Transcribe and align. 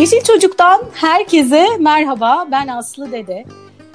Yeşil 0.00 0.20
Çocuk'tan 0.20 0.82
herkese 0.94 1.66
merhaba. 1.78 2.46
Ben 2.50 2.68
Aslı 2.68 3.12
Dede. 3.12 3.44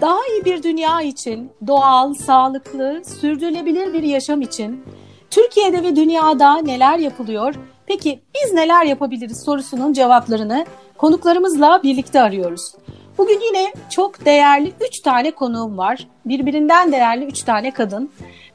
Daha 0.02 0.18
iyi 0.32 0.46
bir 0.46 0.64
dünya 0.64 1.02
için, 1.02 1.52
doğal, 1.68 2.14
sağlıklı, 2.14 3.02
sürdürülebilir 3.22 3.94
bir 3.94 4.04
yaşam 4.04 4.42
için 4.42 4.84
Türkiye'de 5.32 5.84
ve 5.84 5.96
dünyada 5.96 6.58
neler 6.58 6.98
yapılıyor? 7.00 7.56
Peki 7.86 8.20
biz 8.36 8.54
neler 8.54 8.86
yapabiliriz 8.86 9.44
sorusunun 9.44 9.94
cevaplarını 9.94 10.66
konuklarımızla 10.98 11.84
birlikte 11.84 12.22
arıyoruz. 12.22 12.74
Bugün 13.18 13.40
yine 13.48 13.74
çok 13.90 14.26
değerli 14.26 14.74
3 14.88 15.00
tane 15.00 15.32
konuğum 15.32 15.78
var. 15.78 16.08
Birbirinden 16.26 16.92
değerli 16.92 17.26
3 17.26 17.44
tane 17.44 17.72
kadın. 17.72 18.12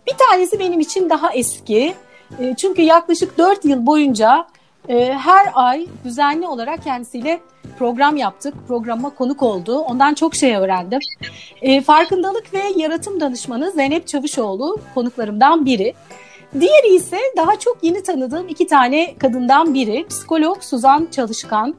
Bir 0.07 0.15
tanesi 0.19 0.59
benim 0.59 0.81
için 0.81 1.11
daha 1.11 1.33
eski. 1.33 1.95
E, 2.39 2.55
çünkü 2.57 2.83
yaklaşık 2.83 3.39
4 3.39 3.65
yıl 3.65 3.87
boyunca 3.87 4.47
e, 4.91 5.13
her 5.13 5.53
ay 5.55 5.87
düzenli 6.05 6.47
olarak 6.47 6.85
kendisiyle 6.85 7.41
program 7.79 8.17
yaptık. 8.17 8.55
Programa 8.69 9.11
konuk 9.11 9.43
oldu. 9.43 9.79
Ondan 9.79 10.15
çok 10.15 10.35
şey 10.35 10.57
öğrendim. 10.57 11.01
E, 11.63 11.81
farkındalık 11.81 12.55
ve 12.55 12.63
yaratım 12.77 13.21
danışmanı 13.21 13.71
Zeynep 13.71 14.07
Çavuşoğlu 14.07 14.79
konuklarımdan 14.95 15.67
biri. 15.67 15.95
Diğeri 16.61 16.95
ise 16.95 17.19
daha 17.37 17.59
çok 17.59 17.79
yeni 17.83 18.03
tanıdığım 18.03 18.49
iki 18.49 18.67
tane 18.67 19.15
kadından 19.19 19.75
biri. 19.75 20.07
Psikolog 20.09 20.63
Suzan 20.63 21.09
Çalışkan. 21.11 21.75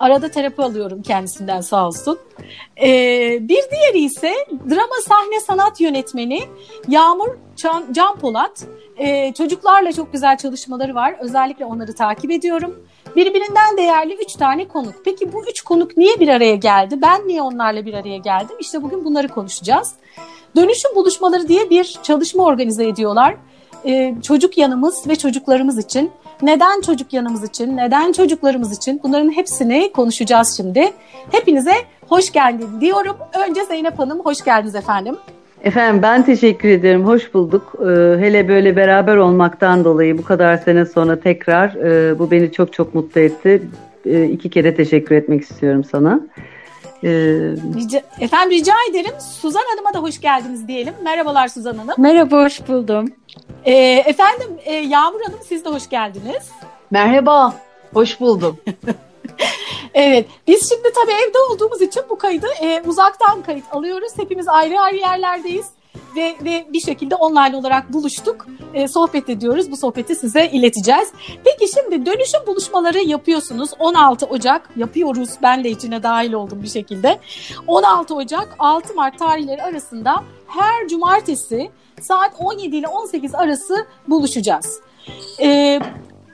Arada 0.00 0.28
terapi 0.30 0.62
alıyorum 0.62 1.02
kendisinden 1.02 1.60
sağ 1.60 1.86
olsun. 1.86 2.18
Ee, 2.82 3.38
bir 3.40 3.62
diğeri 3.70 4.04
ise 4.04 4.34
drama 4.70 4.94
sahne 5.08 5.40
sanat 5.40 5.80
yönetmeni 5.80 6.40
Yağmur 6.88 7.28
Can, 7.56 7.84
Can 7.92 8.16
Polat. 8.16 8.66
Ee, 9.00 9.32
çocuklarla 9.32 9.92
çok 9.92 10.12
güzel 10.12 10.36
çalışmaları 10.36 10.94
var. 10.94 11.14
Özellikle 11.20 11.64
onları 11.64 11.94
takip 11.94 12.30
ediyorum. 12.30 12.86
Birbirinden 13.16 13.76
değerli 13.76 14.14
üç 14.14 14.32
tane 14.32 14.68
konuk. 14.68 14.94
Peki 15.04 15.32
bu 15.32 15.44
üç 15.50 15.60
konuk 15.60 15.96
niye 15.96 16.20
bir 16.20 16.28
araya 16.28 16.56
geldi? 16.56 16.98
Ben 17.02 17.28
niye 17.28 17.42
onlarla 17.42 17.86
bir 17.86 17.94
araya 17.94 18.16
geldim? 18.16 18.56
İşte 18.60 18.82
bugün 18.82 19.04
bunları 19.04 19.28
konuşacağız. 19.28 19.92
Dönüşüm 20.56 20.94
buluşmaları 20.94 21.48
diye 21.48 21.70
bir 21.70 21.98
çalışma 22.02 22.44
organize 22.44 22.88
ediyorlar. 22.88 23.36
Ee, 23.86 24.14
çocuk 24.22 24.58
yanımız 24.58 25.08
ve 25.08 25.16
çocuklarımız 25.16 25.78
için. 25.78 26.10
Neden 26.42 26.80
çocuk 26.80 27.12
yanımız 27.12 27.44
için, 27.44 27.76
neden 27.76 28.12
çocuklarımız 28.12 28.76
için 28.76 29.00
bunların 29.02 29.30
hepsini 29.36 29.92
konuşacağız 29.92 30.56
şimdi. 30.56 30.92
Hepinize 31.32 31.74
hoş 32.08 32.32
geldin 32.32 32.80
diyorum. 32.80 33.16
Önce 33.48 33.64
Zeynep 33.64 33.98
Hanım 33.98 34.20
hoş 34.20 34.44
geldiniz 34.44 34.74
efendim. 34.74 35.16
Efendim 35.62 36.02
ben 36.02 36.24
teşekkür 36.24 36.68
ederim. 36.68 37.06
Hoş 37.06 37.34
bulduk. 37.34 37.74
Ee, 37.80 37.84
hele 38.20 38.48
böyle 38.48 38.76
beraber 38.76 39.16
olmaktan 39.16 39.84
dolayı 39.84 40.18
bu 40.18 40.24
kadar 40.24 40.56
sene 40.56 40.86
sonra 40.86 41.20
tekrar 41.20 41.74
e, 41.74 42.18
bu 42.18 42.30
beni 42.30 42.52
çok 42.52 42.72
çok 42.72 42.94
mutlu 42.94 43.20
etti. 43.20 43.62
E, 44.06 44.24
iki 44.24 44.50
kere 44.50 44.74
teşekkür 44.74 45.14
etmek 45.14 45.42
istiyorum 45.42 45.84
sana. 45.84 46.20
Ee, 47.04 47.08
rica, 47.76 48.02
efendim 48.20 48.50
rica 48.50 48.74
ederim. 48.90 49.14
Suzan 49.20 49.62
Hanım'a 49.70 49.94
da 49.94 49.98
hoş 49.98 50.20
geldiniz 50.20 50.68
diyelim. 50.68 50.94
Merhabalar 51.04 51.48
Suzan 51.48 51.78
Hanım. 51.78 51.94
Merhaba, 51.98 52.44
hoş 52.44 52.68
buldum. 52.68 53.08
Ee, 53.64 53.72
efendim 54.06 54.48
e, 54.64 54.74
Yağmur 54.74 55.20
Hanım 55.20 55.38
siz 55.48 55.64
de 55.64 55.68
hoş 55.68 55.88
geldiniz. 55.88 56.50
Merhaba, 56.90 57.54
hoş 57.94 58.20
buldum. 58.20 58.56
evet, 59.94 60.28
biz 60.46 60.68
şimdi 60.68 60.92
tabii 60.94 61.12
evde 61.12 61.38
olduğumuz 61.50 61.82
için 61.82 62.02
bu 62.10 62.18
kaydı 62.18 62.46
e, 62.62 62.82
uzaktan 62.86 63.42
kayıt 63.42 63.64
alıyoruz. 63.72 64.12
Hepimiz 64.16 64.48
ayrı 64.48 64.80
ayrı 64.80 64.96
yerlerdeyiz 64.96 65.66
ve, 66.16 66.36
ve 66.44 66.66
bir 66.72 66.80
şekilde 66.80 67.14
online 67.14 67.56
olarak 67.56 67.92
buluştuk. 67.92 68.46
E, 68.74 68.88
sohbet 68.88 69.28
ediyoruz. 69.28 69.70
Bu 69.70 69.76
sohbeti 69.76 70.14
size 70.14 70.46
ileteceğiz. 70.46 71.08
Peki 71.44 71.72
şimdi 71.74 72.06
dönüşüm 72.06 72.40
buluşmaları 72.46 72.98
yapıyorsunuz. 72.98 73.70
16 73.78 74.26
Ocak 74.26 74.70
yapıyoruz. 74.76 75.30
Ben 75.42 75.64
de 75.64 75.70
içine 75.70 76.02
dahil 76.02 76.32
oldum 76.32 76.62
bir 76.62 76.68
şekilde. 76.68 77.20
16 77.66 78.14
Ocak 78.14 78.54
6 78.58 78.94
Mart 78.94 79.18
tarihleri 79.18 79.62
arasında 79.62 80.24
her 80.46 80.88
cumartesi 80.88 81.70
saat 82.00 82.34
17 82.38 82.76
ile 82.76 82.88
18 82.88 83.34
arası 83.34 83.86
buluşacağız. 84.08 84.80
Ee, 85.40 85.80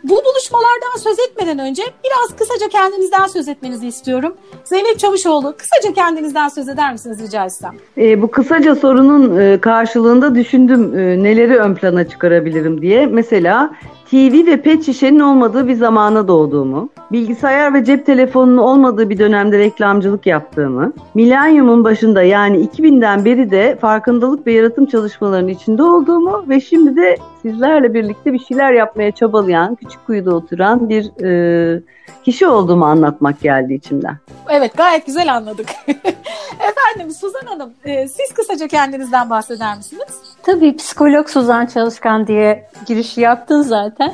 bu 0.04 0.22
buluşmalardan 0.24 0.98
söz 0.98 1.18
etmeden 1.18 1.58
önce 1.58 1.82
biraz 2.04 2.38
kısaca 2.38 2.68
kendinizden 2.68 3.26
söz 3.26 3.48
etmenizi 3.48 3.86
istiyorum. 3.86 4.34
Zeynep 4.64 4.98
Çavuşoğlu 4.98 5.54
kısaca 5.58 5.94
kendinizden 5.94 6.48
söz 6.48 6.68
eder 6.68 6.92
misiniz 6.92 7.22
rica 7.22 7.44
etsem? 7.44 7.74
E, 7.98 8.22
bu 8.22 8.30
kısaca 8.30 8.74
sorunun 8.74 9.40
e, 9.40 9.60
karşılığında 9.60 10.34
düşündüm 10.34 10.98
e, 10.98 11.22
neleri 11.22 11.56
ön 11.56 11.74
plana 11.74 12.08
çıkarabilirim 12.08 12.82
diye. 12.82 13.06
Mesela 13.06 13.70
TV 14.10 14.46
ve 14.46 14.62
pet 14.62 14.86
şişenin 14.86 15.20
olmadığı 15.20 15.68
bir 15.68 15.74
zamana 15.74 16.28
doğduğumu, 16.28 16.88
bilgisayar 17.12 17.74
ve 17.74 17.84
cep 17.84 18.06
telefonunun 18.06 18.56
olmadığı 18.56 19.10
bir 19.10 19.18
dönemde 19.18 19.58
reklamcılık 19.58 20.26
yaptığımı, 20.26 20.92
milenyumun 21.14 21.84
başında 21.84 22.22
yani 22.22 22.66
2000'den 22.66 23.24
beri 23.24 23.50
de 23.50 23.76
farkındalık 23.80 24.46
ve 24.46 24.52
yaratım 24.52 24.86
çalışmalarının 24.86 25.48
içinde 25.48 25.82
olduğumu 25.82 26.44
ve 26.48 26.60
şimdi 26.60 26.96
de 26.96 27.16
sizlerle 27.42 27.94
birlikte 27.94 28.32
bir 28.32 28.38
şeyler 28.38 28.72
yapmaya 28.72 29.10
çabalayan, 29.10 29.74
küçük 29.74 30.06
kuyuda 30.06 30.34
oturan 30.34 30.88
bir 30.88 31.24
e, 31.24 31.82
kişi 32.24 32.46
olduğumu 32.46 32.84
anlatmak 32.84 33.40
geldi 33.40 33.74
içimden. 33.74 34.16
Evet 34.48 34.76
gayet 34.76 35.06
güzel 35.06 35.34
anladık. 35.34 35.68
Efendim 36.60 37.10
Suzan 37.20 37.46
Hanım 37.46 37.74
e, 37.84 38.08
siz 38.08 38.34
kısaca 38.34 38.68
kendinizden 38.68 39.30
bahseder 39.30 39.76
misiniz? 39.76 40.35
Tabii 40.46 40.76
psikolog 40.76 41.28
Suzan 41.28 41.66
Çalışkan 41.66 42.26
diye 42.26 42.68
girişi 42.86 43.20
yaptın 43.20 43.62
zaten. 43.62 44.12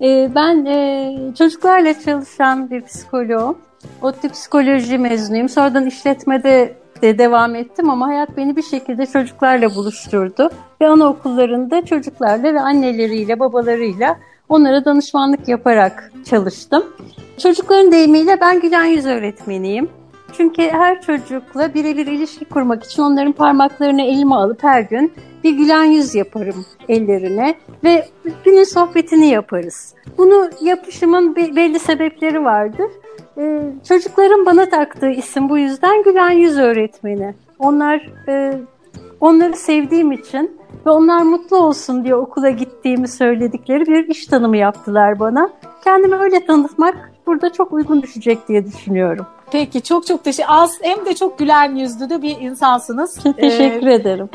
E, 0.00 0.30
ben 0.34 0.64
e, 0.64 1.14
çocuklarla 1.38 2.00
çalışan 2.00 2.70
bir 2.70 2.82
psikoloğum. 2.82 3.58
ODTÜ 4.02 4.28
psikoloji 4.28 4.98
mezunuyum. 4.98 5.48
Sonradan 5.48 5.86
işletmede 5.86 6.74
de 7.02 7.18
devam 7.18 7.54
ettim 7.54 7.90
ama 7.90 8.06
hayat 8.08 8.36
beni 8.36 8.56
bir 8.56 8.62
şekilde 8.62 9.06
çocuklarla 9.06 9.74
buluşturdu. 9.74 10.50
Ve 10.80 10.88
anaokullarında 10.88 11.84
çocuklarla 11.84 12.54
ve 12.54 12.60
anneleriyle, 12.60 13.40
babalarıyla 13.40 14.16
onlara 14.48 14.84
danışmanlık 14.84 15.48
yaparak 15.48 16.12
çalıştım. 16.30 16.84
Çocukların 17.38 17.92
deyimiyle 17.92 18.40
ben 18.40 18.60
gülen 18.60 18.84
yüz 18.84 19.06
öğretmeniyim. 19.06 19.88
Çünkü 20.32 20.62
her 20.62 21.02
çocukla 21.02 21.74
birebir 21.74 22.06
ilişki 22.06 22.44
kurmak 22.44 22.84
için 22.84 23.02
onların 23.02 23.32
parmaklarını 23.32 24.02
elime 24.02 24.34
alıp 24.34 24.62
her 24.62 24.80
gün 24.80 25.12
bir 25.44 25.50
gülen 25.50 25.84
yüz 25.84 26.14
yaparım 26.14 26.66
ellerine 26.88 27.54
ve 27.84 28.08
günün 28.44 28.64
sohbetini 28.64 29.26
yaparız. 29.26 29.94
Bunu 30.18 30.50
yapışımın 30.60 31.36
belli 31.36 31.78
sebepleri 31.78 32.44
vardır. 32.44 32.90
Ee, 33.38 33.62
çocukların 33.88 34.46
bana 34.46 34.68
taktığı 34.68 35.10
isim 35.10 35.48
bu 35.48 35.58
yüzden 35.58 36.02
gülen 36.02 36.30
yüz 36.30 36.58
öğretmeni. 36.58 37.34
Onlar 37.58 38.10
e, 38.28 38.52
onları 39.20 39.56
sevdiğim 39.56 40.12
için 40.12 40.58
ve 40.86 40.90
onlar 40.90 41.22
mutlu 41.22 41.56
olsun 41.56 42.04
diye 42.04 42.14
okula 42.14 42.50
gittiğimi 42.50 43.08
söyledikleri 43.08 43.86
bir 43.86 44.08
iş 44.08 44.26
tanımı 44.26 44.56
yaptılar 44.56 45.20
bana. 45.20 45.50
Kendimi 45.84 46.14
öyle 46.16 46.46
tanıtmak 46.46 47.12
burada 47.28 47.52
çok 47.52 47.72
uygun 47.72 48.02
düşecek 48.02 48.48
diye 48.48 48.66
düşünüyorum. 48.66 49.26
Peki 49.50 49.82
çok 49.82 50.06
çok 50.06 50.24
teşekkür 50.24 50.52
Az 50.52 50.72
hem 50.82 51.06
de 51.06 51.14
çok 51.14 51.38
güler 51.38 51.70
yüzlü 51.70 52.10
de 52.10 52.22
bir 52.22 52.40
insansınız. 52.40 53.18
teşekkür 53.36 53.86
ee, 53.86 53.94
ederim. 53.94 54.28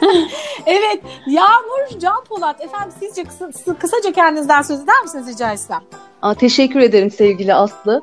evet 0.66 1.00
Yağmur 1.26 1.98
Can 2.00 2.24
Polat 2.28 2.60
efendim 2.60 2.94
sizce 3.00 3.24
kısa, 3.24 3.74
kısaca 3.74 4.12
kendinizden 4.12 4.62
söz 4.62 4.82
eder 4.82 5.02
misiniz 5.02 5.28
rica 5.28 5.52
etsem? 5.52 5.80
Aa, 6.22 6.34
teşekkür 6.34 6.80
ederim 6.80 7.10
sevgili 7.10 7.54
Aslı. 7.54 8.02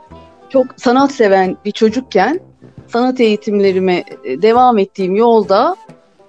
Çok 0.49 0.65
sanat 0.77 1.11
seven 1.11 1.57
bir 1.65 1.71
çocukken 1.71 2.39
sanat 2.87 3.19
eğitimlerime 3.19 4.03
e, 4.23 4.41
devam 4.41 4.77
ettiğim 4.77 5.15
yolda 5.15 5.75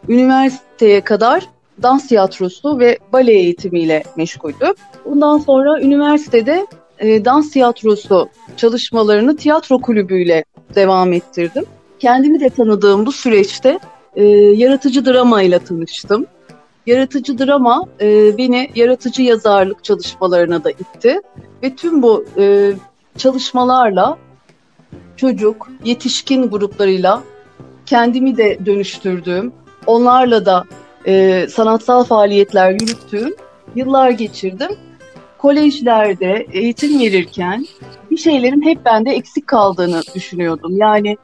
üniversiteye 0.08 1.00
kadar 1.00 1.48
dans 1.82 2.06
tiyatrosu 2.06 2.78
ve 2.78 2.98
bale 3.12 3.32
eğitimiyle 3.32 4.03
meşguldüm. 4.16 4.74
Bundan 5.04 5.38
sonra 5.38 5.80
üniversitede 5.80 6.66
e, 6.99 7.25
dans 7.25 7.50
tiyatrosu 7.50 8.28
çalışmalarını 8.57 9.36
tiyatro 9.36 9.78
kulübüyle 9.78 10.45
devam 10.74 11.13
ettirdim. 11.13 11.65
Kendimi 11.98 12.41
de 12.41 12.51
tanıdığım 12.51 13.07
bu 13.07 13.13
süreçte 13.13 13.78
e, 14.16 14.24
yaratıcı 14.34 15.07
drama 15.07 15.42
ile 15.42 15.59
tanıştım. 15.59 16.27
Yaratıcı 16.86 17.39
drama 17.39 17.84
e, 18.01 18.39
beni 18.39 18.71
yaratıcı 18.74 19.22
yazarlık 19.22 19.84
çalışmalarına 19.84 20.65
da 20.65 20.71
itti 20.71 21.21
ve 21.63 21.77
tüm 21.77 22.03
bu 22.03 22.24
e, 22.39 22.72
çalışmalarla 23.18 24.18
çocuk, 25.16 25.68
yetişkin 25.84 26.51
gruplarıyla 26.51 27.22
kendimi 27.86 28.36
de 28.36 28.59
dönüştürdüğüm, 28.66 29.53
onlarla 29.86 30.47
da 30.47 30.65
e, 31.07 31.47
sanatsal 31.51 32.04
faaliyetler 32.04 32.71
yürüttüğüm 32.71 33.34
yıllar 33.74 34.10
geçirdim 34.10 34.71
kolejlerde 35.44 36.46
eğitim 36.52 37.00
verirken 37.00 37.66
bir 38.10 38.16
şeylerin 38.16 38.62
hep 38.62 38.84
bende 38.84 39.10
eksik 39.10 39.46
kaldığını 39.46 40.00
düşünüyordum. 40.14 40.76
Yani 40.76 41.16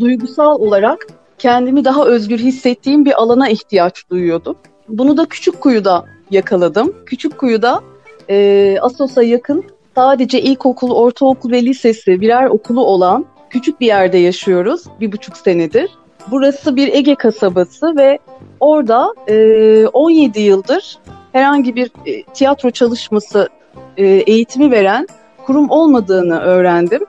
duygusal 0.00 0.54
olarak 0.54 1.06
kendimi 1.38 1.84
daha 1.84 2.04
özgür 2.04 2.38
hissettiğim 2.38 3.04
bir 3.04 3.22
alana 3.22 3.48
ihtiyaç 3.48 4.10
duyuyordum. 4.10 4.56
Bunu 4.88 5.16
da 5.16 5.24
Küçük 5.24 5.60
Kuyu'da 5.60 6.04
yakaladım. 6.30 6.94
Küçük 7.06 7.38
Kuyu'da 7.38 7.80
e, 8.30 8.78
Asos'a 8.80 9.22
yakın 9.22 9.64
sadece 9.94 10.42
ilkokul, 10.42 10.90
ortaokul 10.90 11.50
ve 11.50 11.62
lisesi 11.62 12.20
birer 12.20 12.46
okulu 12.46 12.84
olan 12.84 13.26
küçük 13.50 13.80
bir 13.80 13.86
yerde 13.86 14.18
yaşıyoruz 14.18 14.84
bir 15.00 15.12
buçuk 15.12 15.36
senedir. 15.36 15.90
Burası 16.30 16.76
bir 16.76 16.92
Ege 16.92 17.14
kasabası 17.14 17.96
ve 17.96 18.18
orada 18.60 19.14
e, 19.28 19.86
17 19.86 20.40
yıldır 20.40 20.98
herhangi 21.32 21.76
bir 21.76 21.90
e, 22.06 22.22
tiyatro 22.22 22.70
çalışması 22.70 23.48
e, 23.98 24.06
eğitimi 24.06 24.70
veren 24.70 25.06
kurum 25.46 25.70
olmadığını 25.70 26.40
öğrendim. 26.40 27.04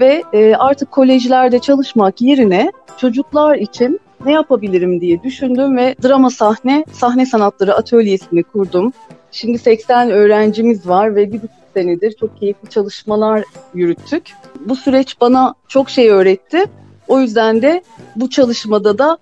Ve 0.00 0.22
e, 0.32 0.54
artık 0.54 0.90
kolejlerde 0.90 1.58
çalışmak 1.58 2.20
yerine 2.20 2.72
çocuklar 2.96 3.56
için 3.56 4.00
ne 4.24 4.32
yapabilirim 4.32 5.00
diye 5.00 5.22
düşündüm 5.22 5.76
ve 5.76 5.94
drama 6.02 6.30
sahne, 6.30 6.84
sahne 6.92 7.26
sanatları 7.26 7.74
atölyesini 7.74 8.42
kurdum. 8.42 8.92
Şimdi 9.32 9.58
80 9.58 10.10
öğrencimiz 10.10 10.88
var 10.88 11.16
ve 11.16 11.32
bir 11.32 11.38
buçuk 11.38 11.50
senedir 11.74 12.12
çok 12.20 12.40
keyifli 12.40 12.70
çalışmalar 12.70 13.44
yürüttük. 13.74 14.32
Bu 14.60 14.76
süreç 14.76 15.20
bana 15.20 15.54
çok 15.68 15.90
şey 15.90 16.10
öğretti. 16.10 16.64
O 17.08 17.20
yüzden 17.20 17.62
de 17.62 17.82
bu 18.16 18.30
çalışmada 18.30 18.98
da 18.98 19.18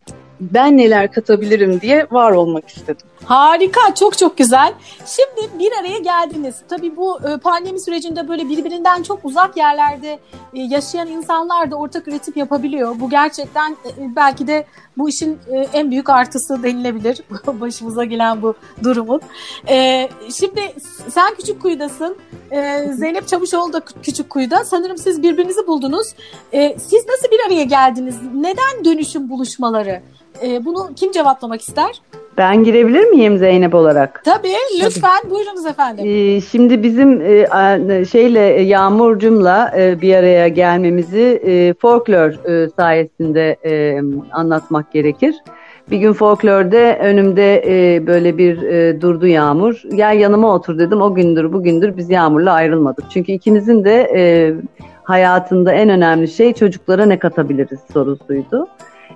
ben 0.50 0.76
neler 0.76 1.12
katabilirim 1.12 1.80
diye 1.80 2.06
var 2.10 2.32
olmak 2.32 2.68
istedim. 2.68 3.06
Harika, 3.24 3.94
çok 3.94 4.18
çok 4.18 4.38
güzel. 4.38 4.74
Şimdi 5.06 5.58
bir 5.58 5.72
araya 5.80 5.98
geldiniz. 5.98 6.56
Tabii 6.68 6.96
bu 6.96 7.18
e, 7.28 7.36
pandemi 7.36 7.80
sürecinde 7.80 8.28
böyle 8.28 8.48
birbirinden 8.48 9.02
çok 9.02 9.24
uzak 9.24 9.56
yerlerde 9.56 10.18
e, 10.54 10.62
yaşayan 10.62 11.08
insanlar 11.08 11.70
da 11.70 11.76
ortak 11.76 12.08
üretim 12.08 12.34
yapabiliyor. 12.36 13.00
Bu 13.00 13.10
gerçekten 13.10 13.72
e, 13.72 14.16
belki 14.16 14.46
de 14.46 14.66
bu 14.98 15.08
işin 15.08 15.38
en 15.72 15.90
büyük 15.90 16.10
artısı 16.10 16.62
denilebilir. 16.62 17.20
Başımıza 17.46 18.04
gelen 18.04 18.42
bu 18.42 18.54
durumun. 18.82 19.20
Şimdi 20.34 20.74
sen 21.08 21.34
küçük 21.34 21.62
kuyudasın. 21.62 22.16
Zeynep 22.92 23.28
Çavuşoğlu 23.28 23.72
da 23.72 23.80
küçük 24.02 24.30
kuyuda. 24.30 24.64
Sanırım 24.64 24.98
siz 24.98 25.22
birbirinizi 25.22 25.66
buldunuz. 25.66 26.06
Siz 26.76 27.06
nasıl 27.08 27.30
bir 27.32 27.46
araya 27.46 27.64
geldiniz? 27.64 28.16
Neden 28.34 28.84
dönüşüm 28.84 29.30
buluşmaları? 29.30 30.02
Bunu 30.64 30.90
kim 30.96 31.12
cevaplamak 31.12 31.60
ister? 31.60 32.00
Ben 32.38 32.64
girebilir 32.64 33.04
miyim 33.04 33.38
Zeynep 33.38 33.74
olarak? 33.74 34.22
Tabii 34.24 34.54
lütfen 34.84 35.22
Tabii. 35.22 35.30
buyurunuz 35.30 35.66
efendim. 35.66 36.04
Ee, 36.08 36.40
şimdi 36.40 36.82
bizim 36.82 37.20
e, 37.20 38.04
şeyle 38.04 38.54
e, 38.54 38.62
Yağmurcum'la 38.62 39.72
e, 39.76 40.00
bir 40.00 40.14
araya 40.14 40.48
gelmemizi 40.48 41.42
e, 41.46 41.74
folklor 41.74 42.48
e, 42.48 42.70
sayesinde 42.76 43.56
e, 43.64 44.00
anlatmak 44.32 44.92
gerekir. 44.92 45.34
Bir 45.90 45.98
gün 45.98 46.12
folklorda 46.12 46.98
önümde 46.98 47.64
e, 47.66 48.06
böyle 48.06 48.38
bir 48.38 48.62
e, 48.62 49.00
durdu 49.00 49.26
Yağmur. 49.26 49.82
Gel 49.94 50.18
yanıma 50.18 50.54
otur 50.54 50.78
dedim. 50.78 51.02
O 51.02 51.14
gündür 51.14 51.52
bugündür 51.52 51.96
biz 51.96 52.10
Yağmur'la 52.10 52.52
ayrılmadık. 52.52 53.04
Çünkü 53.10 53.32
ikimizin 53.32 53.84
de 53.84 54.10
e, 54.14 54.54
hayatında 55.02 55.72
en 55.72 55.88
önemli 55.88 56.28
şey 56.28 56.52
çocuklara 56.52 57.06
ne 57.06 57.18
katabiliriz 57.18 57.80
sorusuydu. 57.92 58.68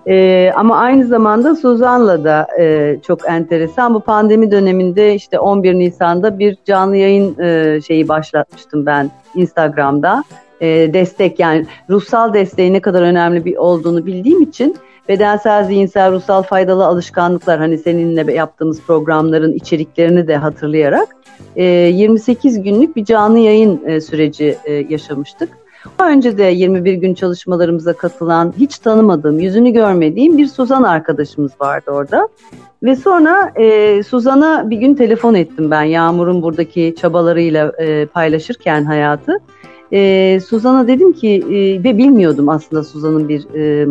E, 0.08 0.52
ama 0.56 0.76
aynı 0.76 1.06
zamanda 1.06 1.56
Suzan'la 1.56 2.24
da 2.24 2.48
e, 2.58 2.96
çok 3.06 3.28
enteresan. 3.28 3.94
Bu 3.94 4.00
pandemi 4.00 4.50
döneminde 4.50 5.14
işte 5.14 5.38
11 5.38 5.74
Nisan'da 5.74 6.38
bir 6.38 6.56
canlı 6.64 6.96
yayın 6.96 7.38
e, 7.38 7.80
şeyi 7.86 8.08
başlatmıştım 8.08 8.86
ben 8.86 9.10
Instagram'da. 9.34 10.24
E, 10.60 10.66
destek 10.94 11.40
yani 11.40 11.66
ruhsal 11.90 12.34
desteği 12.34 12.72
ne 12.72 12.80
kadar 12.80 13.02
önemli 13.02 13.44
bir 13.44 13.56
olduğunu 13.56 14.06
bildiğim 14.06 14.42
için 14.42 14.76
bedensel, 15.08 15.64
zihinsel, 15.64 16.12
ruhsal 16.12 16.42
faydalı 16.42 16.86
alışkanlıklar 16.86 17.58
hani 17.58 17.78
seninle 17.78 18.32
yaptığımız 18.32 18.82
programların 18.82 19.52
içeriklerini 19.52 20.28
de 20.28 20.36
hatırlayarak 20.36 21.16
e, 21.56 21.64
28 21.64 22.62
günlük 22.62 22.96
bir 22.96 23.04
canlı 23.04 23.38
yayın 23.38 23.82
e, 23.86 24.00
süreci 24.00 24.56
e, 24.64 24.72
yaşamıştık. 24.72 25.65
Önce 25.98 26.38
de 26.38 26.44
21 26.44 26.94
gün 26.94 27.14
çalışmalarımıza 27.14 27.92
katılan, 27.92 28.54
hiç 28.58 28.78
tanımadığım, 28.78 29.38
yüzünü 29.38 29.70
görmediğim 29.70 30.38
bir 30.38 30.46
Suzan 30.46 30.82
arkadaşımız 30.82 31.52
vardı 31.60 31.90
orada. 31.90 32.28
Ve 32.82 32.96
sonra 32.96 33.52
e, 33.56 34.02
Suzan'a 34.02 34.70
bir 34.70 34.76
gün 34.76 34.94
telefon 34.94 35.34
ettim 35.34 35.70
ben 35.70 35.82
Yağmur'un 35.82 36.42
buradaki 36.42 36.94
çabalarıyla 37.00 37.72
e, 37.78 38.06
paylaşırken 38.06 38.84
hayatı. 38.84 39.38
E, 39.92 40.40
Suzan'a 40.48 40.88
dedim 40.88 41.12
ki 41.12 41.28
e, 41.28 41.84
ve 41.84 41.98
bilmiyordum 41.98 42.48
aslında 42.48 42.84
Suzan'ın 42.84 43.28
bir 43.28 43.54
e, 43.54 43.86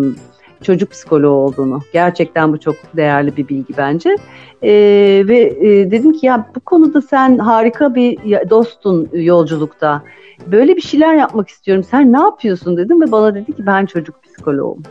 çocuk 0.64 0.92
psikoloğu 0.92 1.36
olduğunu. 1.36 1.82
Gerçekten 1.94 2.54
bu 2.54 2.60
çok 2.60 2.76
değerli 2.98 3.38
bir 3.38 3.48
bilgi 3.48 3.78
bence. 3.78 4.18
E, 4.62 4.72
ve 5.28 5.40
e, 5.40 5.92
dedim 5.92 6.14
ki 6.14 6.26
ya 6.26 6.50
bu 6.56 6.60
konuda 6.60 7.02
sen 7.02 7.38
harika 7.38 7.96
bir 7.96 8.18
dostun 8.50 9.10
yolculukta 9.14 10.04
böyle 10.48 10.76
bir 10.76 10.82
şeyler 10.82 11.16
yapmak 11.16 11.50
istiyorum. 11.50 11.84
Sen 11.92 12.14
ne 12.14 12.20
yapıyorsun 12.20 12.78
dedim 12.78 13.02
ve 13.02 13.12
bana 13.12 13.36
dedi 13.36 13.54
ki 13.54 13.66
ben 13.66 13.86
çocuk 13.86 14.24
psikoloğum. 14.24 14.84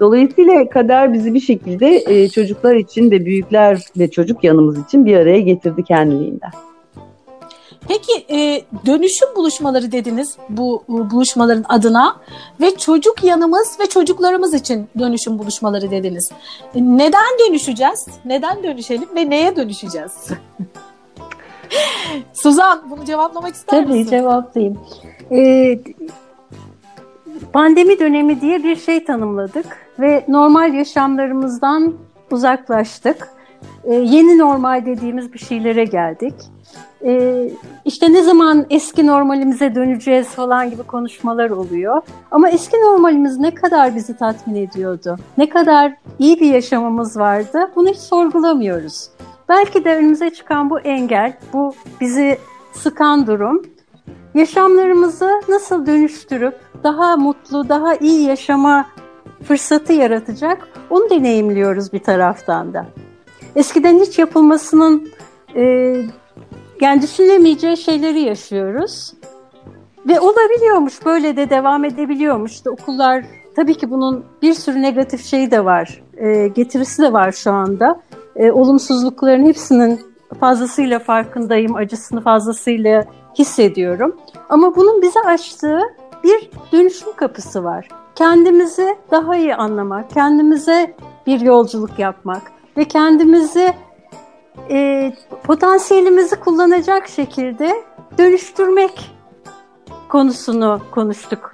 Dolayısıyla 0.00 0.68
kader 0.68 1.12
bizi 1.12 1.34
bir 1.34 1.40
şekilde 1.40 2.02
e, 2.06 2.28
çocuklar 2.28 2.74
için 2.74 3.10
ve 3.10 3.24
büyükler 3.26 3.78
ve 3.98 4.10
çocuk 4.10 4.44
yanımız 4.44 4.84
için 4.84 5.06
bir 5.06 5.16
araya 5.16 5.40
getirdi 5.40 5.84
kendiliğinden. 5.84 6.50
Peki 7.88 8.26
e, 8.30 8.62
dönüşüm 8.86 9.28
buluşmaları 9.36 9.92
dediniz 9.92 10.36
bu 10.48 10.84
e, 10.88 11.10
buluşmaların 11.10 11.64
adına 11.68 12.16
ve 12.60 12.76
çocuk 12.76 13.24
yanımız 13.24 13.80
ve 13.80 13.86
çocuklarımız 13.86 14.54
için 14.54 14.88
dönüşüm 14.98 15.38
buluşmaları 15.38 15.90
dediniz. 15.90 16.30
E, 16.74 16.82
neden 16.82 17.38
dönüşeceğiz? 17.48 18.06
Neden 18.24 18.62
dönüşelim 18.62 19.08
ve 19.16 19.30
neye 19.30 19.56
dönüşeceğiz? 19.56 20.12
Suzan 22.32 22.90
bunu 22.90 23.04
cevaplamak 23.04 23.54
ister 23.54 23.84
Tabii, 23.84 23.92
misin? 23.92 24.04
Tabii 24.04 24.10
cevaplayayım. 24.10 24.80
Ee, 25.32 25.78
pandemi 27.52 27.98
dönemi 27.98 28.40
diye 28.40 28.62
bir 28.62 28.76
şey 28.76 29.04
tanımladık 29.04 29.66
ve 29.98 30.24
normal 30.28 30.74
yaşamlarımızdan 30.74 31.94
uzaklaştık. 32.30 33.28
Ee, 33.84 33.94
yeni 33.94 34.38
normal 34.38 34.86
dediğimiz 34.86 35.32
bir 35.32 35.38
şeylere 35.38 35.84
geldik. 35.84 36.34
Ee, 37.04 37.50
işte 37.84 38.12
ne 38.12 38.22
zaman 38.22 38.66
eski 38.70 39.06
normalimize 39.06 39.74
döneceğiz 39.74 40.26
falan 40.28 40.70
gibi 40.70 40.82
konuşmalar 40.82 41.50
oluyor. 41.50 42.02
Ama 42.30 42.50
eski 42.50 42.76
normalimiz 42.76 43.38
ne 43.38 43.54
kadar 43.54 43.96
bizi 43.96 44.16
tatmin 44.16 44.54
ediyordu? 44.54 45.16
Ne 45.38 45.48
kadar 45.48 45.92
iyi 46.18 46.40
bir 46.40 46.46
yaşamımız 46.54 47.16
vardı? 47.16 47.70
Bunu 47.76 47.88
hiç 47.88 47.98
sorgulamıyoruz. 47.98 49.08
Belki 49.48 49.84
de 49.84 49.96
önümüze 49.96 50.30
çıkan 50.30 50.70
bu 50.70 50.80
engel, 50.80 51.32
bu 51.52 51.74
bizi 52.00 52.38
sıkan 52.72 53.26
durum 53.26 53.62
yaşamlarımızı 54.34 55.30
nasıl 55.48 55.86
dönüştürüp 55.86 56.54
daha 56.84 57.16
mutlu, 57.16 57.68
daha 57.68 57.94
iyi 57.94 58.28
yaşama 58.28 58.86
fırsatı 59.44 59.92
yaratacak 59.92 60.68
onu 60.90 61.10
deneyimliyoruz 61.10 61.92
bir 61.92 61.98
taraftan 61.98 62.74
da. 62.74 62.86
Eskiden 63.56 63.98
hiç 63.98 64.18
yapılmasının 64.18 65.08
e, 65.56 65.62
yani 66.80 67.02
düşünemeyeceği 67.02 67.76
şeyleri 67.76 68.20
yaşıyoruz. 68.20 69.12
Ve 70.08 70.20
olabiliyormuş, 70.20 71.04
böyle 71.04 71.36
de 71.36 71.50
devam 71.50 71.84
edebiliyormuş. 71.84 72.52
İşte 72.52 72.70
okullar, 72.70 73.24
tabii 73.56 73.74
ki 73.74 73.90
bunun 73.90 74.24
bir 74.42 74.54
sürü 74.54 74.82
negatif 74.82 75.24
şeyi 75.24 75.50
de 75.50 75.64
var, 75.64 76.02
e, 76.16 76.48
getirisi 76.48 77.02
de 77.02 77.12
var 77.12 77.32
şu 77.32 77.50
anda 77.52 78.00
e, 78.36 78.52
olumsuzlukların 78.52 79.46
hepsinin 79.46 80.00
fazlasıyla 80.40 80.98
farkındayım, 80.98 81.74
acısını 81.74 82.20
fazlasıyla 82.20 83.04
hissediyorum. 83.38 84.16
Ama 84.48 84.76
bunun 84.76 85.02
bize 85.02 85.20
açtığı 85.20 85.80
bir 86.24 86.50
dönüşüm 86.72 87.16
kapısı 87.16 87.64
var. 87.64 87.88
Kendimizi 88.14 88.96
daha 89.10 89.36
iyi 89.36 89.54
anlamak, 89.54 90.10
kendimize 90.10 90.94
bir 91.26 91.40
yolculuk 91.40 91.98
yapmak 91.98 92.42
ve 92.76 92.84
kendimizi 92.84 93.74
e, 94.70 95.12
potansiyelimizi 95.42 96.40
kullanacak 96.40 97.08
şekilde 97.08 97.84
dönüştürmek 98.18 99.10
konusunu 100.08 100.80
konuştuk 100.90 101.52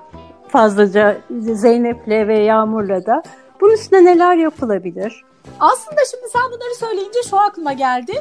fazlaca 0.49 1.17
Zeynep'le 1.41 2.29
ve 2.29 2.39
Yağmur'la 2.39 3.07
da. 3.07 3.23
Bunun 3.61 3.73
üstüne 3.73 4.05
neler 4.05 4.37
yapılabilir? 4.37 5.25
Aslında 5.61 6.01
şimdi 6.11 6.25
sen 6.33 6.43
bunları 6.47 6.75
söyleyince 6.81 7.19
şu 7.31 7.39
aklıma 7.39 7.73
geldi. 7.73 8.13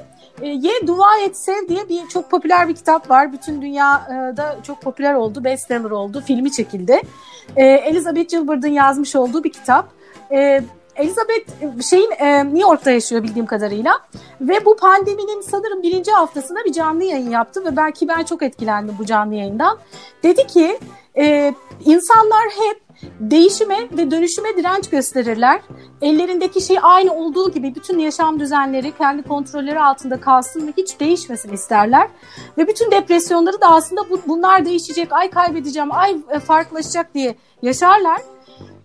E, 0.42 0.48
Ye 0.48 0.88
Dua 0.88 1.18
Et 1.26 1.38
Sev 1.38 1.68
diye 1.68 1.90
bir 1.90 2.08
çok 2.08 2.32
popüler 2.32 2.68
bir 2.68 2.76
kitap 2.76 3.10
var. 3.10 3.34
Bütün 3.34 3.62
dünyada 3.62 4.58
çok 4.64 4.82
popüler 4.82 5.14
oldu, 5.14 5.44
bestseller 5.44 5.92
oldu, 5.92 6.24
filmi 6.26 6.52
çekildi. 6.52 7.02
E, 7.56 7.66
Elizabeth 7.66 8.30
Gilbert'ın 8.30 8.68
yazmış 8.68 9.16
olduğu 9.16 9.44
bir 9.44 9.52
kitap. 9.52 9.88
E, 10.32 10.64
Elizabeth 10.98 11.84
şeyin 11.90 12.12
e, 12.20 12.46
New 12.46 12.60
York'ta 12.60 12.92
yaşıyor 12.92 13.24
bildiğim 13.24 13.46
kadarıyla 13.46 13.94
ve 14.42 14.66
bu 14.66 14.76
pandeminin 14.76 15.42
sanırım 15.42 15.84
birinci 15.84 16.12
haftasında 16.12 16.66
bir 16.66 16.74
canlı 16.74 17.04
yayın 17.04 17.30
yaptı 17.30 17.66
ve 17.66 17.78
belki 17.78 18.08
ben 18.08 18.24
çok 18.24 18.42
etkilendim 18.44 18.96
bu 19.00 19.06
canlı 19.06 19.36
yayından. 19.36 19.78
Dedi 20.24 20.48
ki 20.48 20.80
e, 21.18 21.54
insanlar 21.86 22.44
hep 22.60 22.88
değişime 23.20 23.78
ve 23.92 24.12
dönüşüme 24.12 24.58
direnç 24.58 24.90
gösterirler. 24.90 25.62
Ellerindeki 26.02 26.62
şey 26.62 26.78
aynı 26.82 27.14
olduğu 27.14 27.52
gibi 27.52 27.76
bütün 27.76 28.00
yaşam 28.00 28.40
düzenleri 28.40 28.98
kendi 28.98 29.24
kontrolleri 29.24 29.80
altında 29.80 30.20
kalsın 30.20 30.68
ve 30.68 30.74
hiç 30.78 31.00
değişmesin 31.00 31.54
isterler. 31.54 32.08
Ve 32.58 32.68
bütün 32.68 32.92
depresyonları 32.92 33.62
da 33.62 33.68
aslında 33.68 34.10
bu, 34.10 34.20
bunlar 34.28 34.66
değişecek, 34.66 35.14
ay 35.14 35.30
kaybedeceğim, 35.30 35.92
ay 35.92 36.18
e, 36.30 36.40
farklılaşacak 36.40 37.14
diye 37.14 37.36
yaşarlar. 37.62 38.22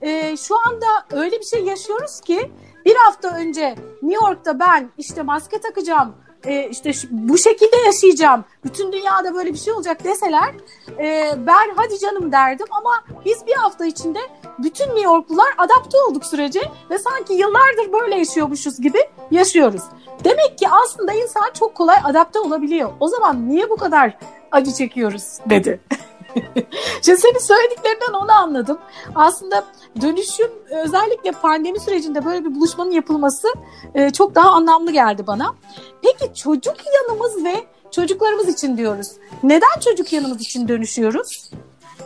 Ee, 0.02 0.36
şu 0.36 0.54
anda 0.68 0.86
öyle 1.10 1.40
bir 1.40 1.44
şey 1.44 1.64
yaşıyoruz 1.64 2.20
ki 2.20 2.50
bir 2.84 2.96
hafta 2.96 3.36
önce 3.36 3.74
New 4.02 4.26
York'ta 4.26 4.58
ben 4.58 4.90
işte 4.98 5.22
maske 5.22 5.60
takacağım, 5.60 6.14
e, 6.44 6.68
işte 6.68 6.92
şu, 6.92 7.08
bu 7.10 7.38
şekilde 7.38 7.76
yaşayacağım, 7.86 8.44
bütün 8.64 8.92
dünyada 8.92 9.34
böyle 9.34 9.52
bir 9.52 9.58
şey 9.58 9.72
olacak 9.72 10.04
deseler 10.04 10.54
e, 10.98 11.34
ben 11.46 11.74
hadi 11.76 11.98
canım 11.98 12.32
derdim 12.32 12.66
ama 12.70 13.04
biz 13.24 13.46
bir 13.46 13.54
hafta 13.54 13.86
içinde 13.86 14.18
bütün 14.58 14.86
New 14.86 15.02
Yorklular 15.02 15.54
adapte 15.58 15.98
olduk 16.08 16.26
sürece 16.26 16.60
ve 16.90 16.98
sanki 16.98 17.32
yıllardır 17.32 17.92
böyle 17.92 18.14
yaşıyormuşuz 18.14 18.80
gibi 18.80 18.98
yaşıyoruz. 19.30 19.82
Demek 20.24 20.58
ki 20.58 20.68
aslında 20.68 21.12
insan 21.12 21.52
çok 21.58 21.74
kolay 21.74 21.96
adapte 22.04 22.38
olabiliyor. 22.38 22.90
O 23.00 23.08
zaman 23.08 23.48
niye 23.48 23.70
bu 23.70 23.76
kadar 23.76 24.18
acı 24.52 24.72
çekiyoruz 24.72 25.38
dedi. 25.50 25.80
Şimdi 27.02 27.20
senin 27.20 27.38
söylediklerinden 27.38 28.12
onu 28.12 28.32
anladım. 28.32 28.78
Aslında 29.14 29.64
dönüşüm 30.00 30.50
özellikle 30.84 31.32
pandemi 31.32 31.80
sürecinde 31.80 32.24
böyle 32.24 32.44
bir 32.44 32.54
buluşmanın 32.54 32.90
yapılması 32.90 33.48
e, 33.94 34.10
çok 34.10 34.34
daha 34.34 34.50
anlamlı 34.50 34.92
geldi 34.92 35.26
bana. 35.26 35.54
Peki 36.02 36.34
çocuk 36.34 36.76
yanımız 36.94 37.44
ve 37.44 37.54
çocuklarımız 37.90 38.48
için 38.48 38.76
diyoruz. 38.76 39.08
Neden 39.42 39.80
çocuk 39.84 40.12
yanımız 40.12 40.40
için 40.40 40.68
dönüşüyoruz? 40.68 41.50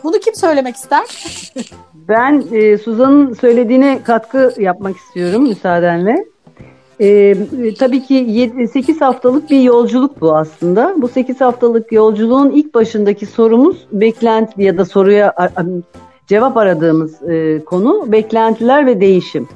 Bunu 0.03 0.19
kim 0.19 0.35
söylemek 0.35 0.75
ister? 0.75 1.03
ben 1.93 2.43
e, 2.51 2.77
Suzan'ın 2.77 3.33
söylediğine 3.33 4.03
katkı 4.03 4.53
yapmak 4.57 4.97
istiyorum 4.97 5.43
müsaadenle. 5.43 6.25
Ee, 7.01 7.35
tabii 7.79 8.03
ki 8.03 8.13
7, 8.13 8.67
8 8.67 9.01
haftalık 9.01 9.49
bir 9.49 9.61
yolculuk 9.61 10.21
bu 10.21 10.35
aslında. 10.35 10.95
Bu 10.97 11.07
8 11.07 11.41
haftalık 11.41 11.91
yolculuğun 11.91 12.51
ilk 12.51 12.73
başındaki 12.73 13.25
sorumuz 13.25 13.87
beklenti 13.91 14.63
ya 14.63 14.77
da 14.77 14.85
soruya 14.85 15.33
cevap 16.27 16.57
aradığımız 16.57 17.23
e, 17.23 17.65
konu 17.65 18.11
beklentiler 18.11 18.85
ve 18.85 19.01
değişim. 19.01 19.47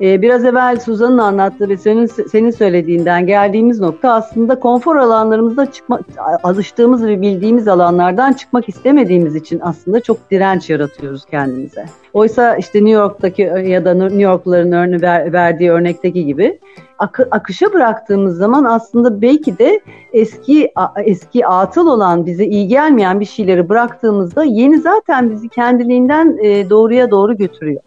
E, 0.00 0.22
biraz 0.22 0.44
evvel 0.44 0.80
Suzan'ın 0.80 1.18
anlattığı 1.18 1.68
ve 1.68 1.76
senin, 1.76 2.06
senin 2.06 2.50
söylediğinden 2.50 3.26
geldiğimiz 3.26 3.80
nokta 3.80 4.12
aslında 4.12 4.60
konfor 4.60 4.96
alanlarımızda 4.96 5.72
çıkma, 5.72 6.00
alıştığımız 6.42 7.06
ve 7.06 7.20
bildiğimiz 7.22 7.68
alanlardan 7.68 8.32
çıkmak 8.32 8.68
istemediğimiz 8.68 9.34
için 9.34 9.60
aslında 9.62 10.00
çok 10.00 10.30
direnç 10.30 10.70
yaratıyoruz 10.70 11.24
kendimize. 11.24 11.86
Oysa 12.12 12.56
işte 12.56 12.78
New 12.78 12.90
York'taki 12.90 13.42
ya 13.64 13.84
da 13.84 13.94
New 13.94 14.22
Yorkluların 14.22 14.72
örneği 14.72 15.02
ver, 15.02 15.32
verdiği 15.32 15.70
örnekteki 15.70 16.26
gibi 16.26 16.58
ak- 16.98 17.28
akışa 17.30 17.72
bıraktığımız 17.72 18.36
zaman 18.36 18.64
aslında 18.64 19.22
belki 19.22 19.58
de 19.58 19.80
eski 20.12 20.72
eski 21.04 21.46
atıl 21.46 21.86
olan 21.86 22.26
bize 22.26 22.44
iyi 22.44 22.68
gelmeyen 22.68 23.20
bir 23.20 23.24
şeyleri 23.24 23.68
bıraktığımızda 23.68 24.44
yeni 24.44 24.78
zaten 24.78 25.30
bizi 25.30 25.48
kendiliğinden 25.48 26.38
e, 26.42 26.70
doğruya 26.70 27.10
doğru 27.10 27.36
götürüyor. 27.36 27.82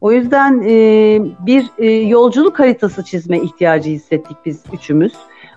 O 0.00 0.12
yüzden 0.12 0.62
e, 0.66 1.20
bir 1.46 1.70
e, 1.78 1.90
yolculuk 1.90 2.58
haritası 2.58 3.04
çizme 3.04 3.38
ihtiyacı 3.38 3.90
hissettik 3.90 4.36
biz 4.46 4.62
üçümüz. 4.72 5.12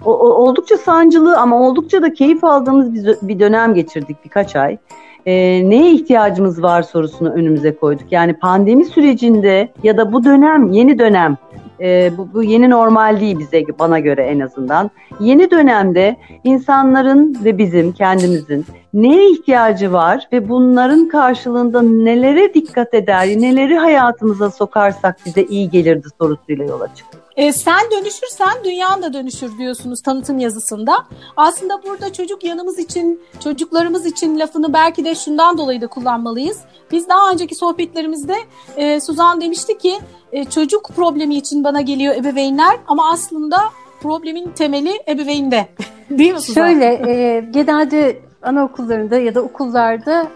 O, 0.05 0.13
o, 0.13 0.27
oldukça 0.27 0.77
sancılı 0.77 1.37
ama 1.37 1.61
oldukça 1.61 2.01
da 2.01 2.13
keyif 2.13 2.43
aldığımız 2.43 2.93
bir, 2.93 3.17
bir 3.21 3.39
dönem 3.39 3.73
geçirdik 3.73 4.17
birkaç 4.25 4.55
ay. 4.55 4.77
E, 5.25 5.33
neye 5.69 5.91
ihtiyacımız 5.91 6.63
var 6.63 6.81
sorusunu 6.81 7.29
önümüze 7.29 7.75
koyduk. 7.75 8.11
Yani 8.11 8.33
pandemi 8.33 8.85
sürecinde 8.85 9.73
ya 9.83 9.97
da 9.97 10.13
bu 10.13 10.23
dönem, 10.23 10.71
yeni 10.71 10.99
dönem 10.99 11.37
e, 11.81 12.11
bu, 12.17 12.33
bu 12.33 12.43
yeni 12.43 12.69
normal 12.69 13.19
değil 13.19 13.39
bize 13.39 13.63
bana 13.79 13.99
göre 13.99 14.23
en 14.23 14.39
azından. 14.39 14.91
Yeni 15.19 15.51
dönemde 15.51 16.15
insanların 16.43 17.37
ve 17.45 17.57
bizim 17.57 17.91
kendimizin 17.91 18.65
neye 18.93 19.31
ihtiyacı 19.31 19.93
var 19.93 20.27
ve 20.33 20.49
bunların 20.49 21.07
karşılığında 21.07 21.81
nelere 21.81 22.53
dikkat 22.53 22.93
eder, 22.93 23.27
neleri 23.27 23.77
hayatımıza 23.77 24.51
sokarsak 24.51 25.17
bize 25.25 25.43
iyi 25.43 25.69
gelirdi 25.69 26.07
sorusuyla 26.21 26.65
yola 26.65 26.95
çıktık. 26.95 27.21
E, 27.35 27.53
sen 27.53 27.91
dönüşürsen 27.91 28.63
dünyan 28.63 29.01
da 29.01 29.13
dönüşür 29.13 29.57
diyorsunuz 29.57 30.01
tanıtım 30.01 30.39
yazısında. 30.39 30.93
Aslında 31.37 31.83
burada 31.83 32.13
çocuk 32.13 32.43
yanımız 32.43 32.79
için, 32.79 33.21
çocuklarımız 33.43 34.05
için 34.05 34.39
lafını 34.39 34.73
belki 34.73 35.05
de 35.05 35.15
şundan 35.15 35.57
dolayı 35.57 35.81
da 35.81 35.87
kullanmalıyız. 35.87 36.59
Biz 36.91 37.09
daha 37.09 37.31
önceki 37.31 37.55
sohbetlerimizde 37.55 38.35
e, 38.77 38.99
Suzan 38.99 39.41
demişti 39.41 39.77
ki 39.77 39.99
e, 40.31 40.45
çocuk 40.45 40.89
problemi 40.95 41.35
için 41.35 41.63
bana 41.63 41.81
geliyor 41.81 42.15
ebeveynler 42.15 42.77
ama 42.87 43.11
aslında 43.11 43.57
problemin 44.01 44.51
temeli 44.51 44.91
ebeveynde. 45.07 45.67
Değil 46.09 46.33
mi 46.33 46.41
Suzan? 46.41 46.67
Şöyle 46.67 46.85
e, 46.85 47.41
genelde 47.51 48.19
anaokullarında 48.41 49.17
ya 49.17 49.35
da 49.35 49.41
okullarda 49.41 50.27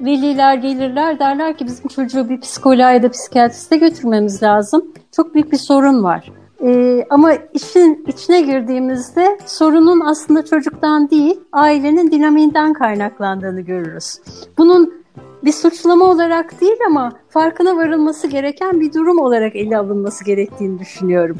veliler 0.00 0.54
gelirler 0.54 1.18
derler 1.18 1.56
ki 1.56 1.66
bizim 1.66 1.88
çocuğu 1.88 2.28
bir 2.28 2.40
psikoloğa 2.40 2.90
ya 2.90 3.02
da 3.02 3.10
psikiyatriste 3.10 3.76
götürmemiz 3.76 4.42
lazım. 4.42 4.92
Çok 5.12 5.34
büyük 5.34 5.52
bir 5.52 5.58
sorun 5.58 6.04
var. 6.04 6.30
Ee, 6.64 7.06
ama 7.10 7.32
işin 7.52 8.04
içine 8.06 8.40
girdiğimizde 8.40 9.38
sorunun 9.46 10.00
aslında 10.00 10.44
çocuktan 10.44 11.10
değil, 11.10 11.40
ailenin 11.52 12.10
dinamiğinden 12.10 12.72
kaynaklandığını 12.72 13.60
görürüz. 13.60 14.18
Bunun 14.58 15.04
bir 15.44 15.52
suçlama 15.52 16.04
olarak 16.04 16.60
değil 16.60 16.76
ama 16.86 17.12
farkına 17.28 17.76
varılması 17.76 18.26
gereken 18.26 18.80
bir 18.80 18.92
durum 18.92 19.18
olarak 19.18 19.56
ele 19.56 19.78
alınması 19.78 20.24
gerektiğini 20.24 20.78
düşünüyorum. 20.78 21.38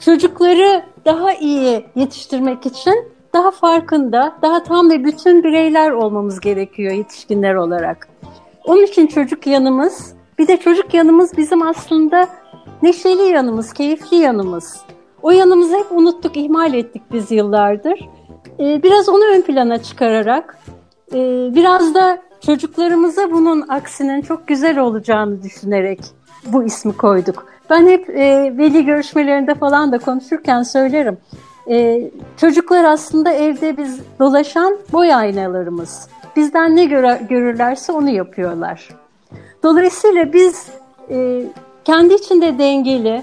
Çocukları 0.00 0.82
daha 1.04 1.32
iyi 1.34 1.84
yetiştirmek 1.94 2.66
için 2.66 2.94
daha 3.34 3.50
farkında, 3.50 4.32
daha 4.42 4.62
tam 4.62 4.90
ve 4.90 5.04
bütün 5.04 5.44
bireyler 5.44 5.90
olmamız 5.90 6.40
gerekiyor 6.40 6.92
yetişkinler 6.92 7.54
olarak. 7.54 8.08
Onun 8.64 8.82
için 8.82 9.06
çocuk 9.06 9.46
yanımız, 9.46 10.14
bir 10.38 10.48
de 10.48 10.56
çocuk 10.56 10.94
yanımız 10.94 11.36
bizim 11.36 11.62
aslında 11.62 12.28
neşeli 12.82 13.22
yanımız, 13.22 13.72
keyifli 13.72 14.16
yanımız. 14.16 14.80
O 15.22 15.30
yanımızı 15.30 15.76
hep 15.76 15.92
unuttuk, 15.92 16.36
ihmal 16.36 16.74
ettik 16.74 17.02
biz 17.12 17.30
yıllardır. 17.30 18.08
Ee, 18.60 18.82
biraz 18.82 19.08
onu 19.08 19.24
ön 19.24 19.40
plana 19.40 19.82
çıkararak, 19.82 20.58
e, 21.12 21.16
biraz 21.54 21.94
da 21.94 22.18
çocuklarımıza 22.40 23.30
bunun 23.30 23.68
aksinin 23.68 24.22
çok 24.22 24.48
güzel 24.48 24.78
olacağını 24.78 25.42
düşünerek 25.42 26.00
bu 26.46 26.64
ismi 26.64 26.96
koyduk. 26.96 27.46
Ben 27.70 27.86
hep 27.86 28.10
e, 28.10 28.54
veli 28.58 28.84
görüşmelerinde 28.84 29.54
falan 29.54 29.92
da 29.92 29.98
konuşurken 29.98 30.62
söylerim. 30.62 31.18
E, 31.70 32.10
çocuklar 32.36 32.84
aslında 32.84 33.32
evde 33.32 33.76
biz 33.76 34.00
dolaşan 34.18 34.78
boy 34.92 35.14
aynalarımız. 35.14 36.08
Bizden 36.36 36.76
ne 36.76 36.84
göre, 36.84 37.20
görürlerse 37.28 37.92
onu 37.92 38.10
yapıyorlar. 38.10 38.88
Dolayısıyla 39.62 40.32
biz 40.32 40.68
e, 41.10 41.44
kendi 41.88 42.14
içinde 42.14 42.58
dengeli, 42.58 43.22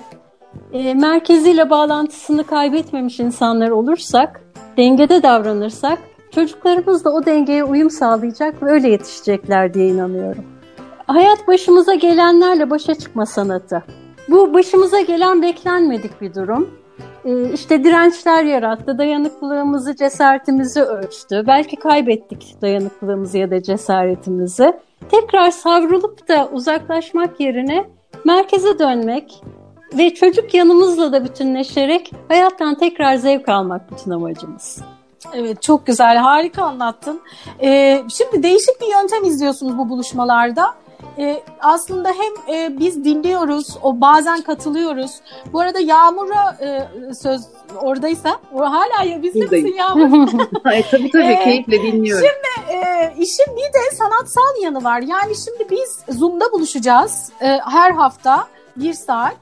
e, 0.74 0.94
merkeziyle 0.94 1.70
bağlantısını 1.70 2.44
kaybetmemiş 2.44 3.20
insanlar 3.20 3.70
olursak, 3.70 4.42
dengede 4.78 5.24
davranırsak 5.24 6.00
çocuklarımız 6.32 7.06
da 7.06 7.10
o 7.10 7.26
dengeye 7.26 7.64
uyum 7.64 7.90
sağlayacak 7.90 8.64
ve 8.64 8.72
öyle 8.72 8.90
yetişecekler 8.90 9.74
diye 9.74 9.88
inanıyorum. 9.88 10.46
Hayat 11.08 11.48
başımıza 11.48 11.94
gelenlerle 11.94 12.70
başa 12.70 12.96
çıkma 12.96 13.26
sanatı. 13.26 13.84
Bu 14.30 14.54
başımıza 14.54 15.02
gelen 15.02 15.42
beklenmedik 15.42 16.22
bir 16.22 16.34
durum. 16.34 16.70
Ee, 17.26 17.52
işte 17.54 17.84
dirençler 17.84 18.44
yarattı, 18.44 18.98
dayanıklılığımızı, 18.98 19.96
cesaretimizi 19.96 20.82
ölçtü. 20.82 21.44
Belki 21.48 21.76
kaybettik 21.76 22.56
dayanıklılığımızı 22.62 23.38
ya 23.38 23.52
da 23.52 23.64
cesaretimizi. 23.64 24.74
Tekrar 25.10 25.52
savrulup 25.52 26.28
da 26.28 26.50
uzaklaşmak 26.54 27.40
yerine 27.40 27.95
merkeze 28.26 28.80
dönmek 28.80 29.44
ve 29.98 30.14
çocuk 30.14 30.54
yanımızla 30.54 31.12
da 31.12 31.24
bütünleşerek 31.24 32.12
hayattan 32.28 32.76
tekrar 32.76 33.16
zevk 33.16 33.50
almak 33.50 33.92
bütün 33.92 34.12
amacımız. 34.12 34.82
Evet 35.34 35.62
çok 35.62 35.86
güzel 35.86 36.18
harika 36.18 36.64
anlattın. 36.64 37.22
Ee, 37.62 38.04
şimdi 38.10 38.44
değişik 38.44 38.82
bir 38.82 38.88
yöntem 38.88 39.24
izliyorsunuz 39.24 39.78
bu 39.78 39.90
buluşmalarda. 39.90 40.76
Ee, 41.18 41.44
aslında 41.60 42.10
hem 42.10 42.56
e, 42.56 42.80
biz 42.80 43.04
dinliyoruz, 43.06 43.78
o 43.84 44.02
bazen 44.02 44.42
katılıyoruz. 44.42 45.12
Bu 45.54 45.60
arada 45.60 45.80
Yağmur'a 45.80 46.58
e, 46.62 46.90
söz 47.14 47.42
oradaysa, 47.82 48.40
o 48.54 48.62
hala 48.62 49.04
ya 49.06 49.24
bizde 49.24 49.40
misin 49.40 49.76
Yağmur? 49.78 50.28
Tabii 50.92 51.12
tabii 51.12 51.24
ee, 51.24 51.44
keyifle 51.44 51.82
dinliyorum. 51.84 52.26
Şimdi 52.28 52.78
e, 52.78 53.14
işin 53.18 53.46
bir 53.56 53.74
de 53.74 53.96
sanatsal 53.96 54.62
yanı 54.62 54.84
var. 54.84 55.02
Yani 55.02 55.34
şimdi 55.36 55.70
biz 55.72 56.18
Zoom'da 56.18 56.52
buluşacağız 56.52 57.32
e, 57.42 57.46
her 57.48 57.92
hafta 57.92 58.48
bir 58.76 58.94
saat. 58.94 59.38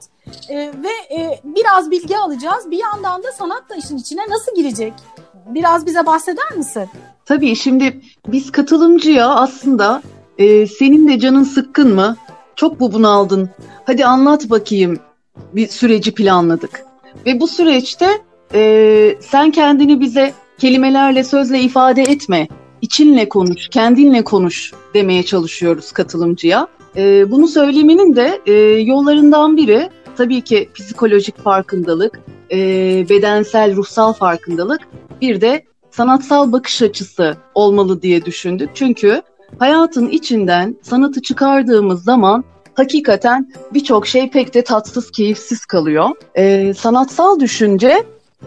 E, 0.48 0.56
ve 0.56 1.16
e, 1.16 1.40
biraz 1.44 1.90
bilgi 1.90 2.18
alacağız. 2.18 2.70
Bir 2.70 2.78
yandan 2.78 3.22
da 3.22 3.32
sanat 3.32 3.70
da 3.70 3.74
işin 3.74 3.96
içine 3.96 4.22
nasıl 4.28 4.54
girecek? 4.54 4.92
Biraz 5.46 5.86
bize 5.86 6.06
bahseder 6.06 6.52
misin? 6.56 6.88
Tabii 7.24 7.56
şimdi 7.56 8.00
biz 8.26 8.52
katılımcıya 8.52 9.28
aslında 9.28 10.02
e, 10.38 10.66
senin 10.66 11.08
de 11.08 11.18
canın 11.18 11.44
sıkkın 11.44 11.94
mı? 11.94 12.16
çok 12.56 12.80
bu 12.80 12.92
bunaldın. 12.92 13.50
Hadi 13.84 14.04
anlat 14.04 14.50
bakayım 14.50 14.98
bir 15.52 15.68
süreci 15.68 16.14
planladık. 16.14 16.84
Ve 17.26 17.40
bu 17.40 17.48
süreçte 17.48 18.06
e, 18.54 19.16
sen 19.20 19.50
kendini 19.50 20.00
bize 20.00 20.32
kelimelerle 20.58 21.24
sözle 21.24 21.60
ifade 21.60 22.02
etme. 22.02 22.48
İçinle 22.82 23.28
konuş, 23.28 23.68
kendinle 23.68 24.24
konuş 24.24 24.72
demeye 24.94 25.22
çalışıyoruz 25.22 25.92
katılımcıya. 25.92 26.68
E, 26.96 27.30
bunu 27.30 27.48
söylemenin 27.48 28.16
de 28.16 28.40
e, 28.46 28.52
yollarından 28.80 29.56
biri 29.56 29.90
tabii 30.16 30.40
ki 30.40 30.68
psikolojik 30.74 31.38
farkındalık, 31.38 32.20
e, 32.52 32.58
bedensel, 33.08 33.76
ruhsal 33.76 34.12
farkındalık, 34.12 34.80
bir 35.20 35.40
de 35.40 35.64
sanatsal 35.90 36.52
bakış 36.52 36.82
açısı 36.82 37.36
olmalı 37.54 38.02
diye 38.02 38.24
düşündük. 38.24 38.70
Çünkü 38.74 39.22
hayatın 39.58 40.08
içinden 40.08 40.76
sanatı 40.82 41.22
çıkardığımız 41.22 42.04
zaman 42.04 42.44
hakikaten 42.74 43.52
birçok 43.74 44.06
şey 44.06 44.30
pek 44.30 44.54
de 44.54 44.64
tatsız, 44.64 45.10
keyifsiz 45.10 45.66
kalıyor. 45.66 46.10
E, 46.34 46.74
sanatsal 46.74 47.40
düşünce 47.40 48.04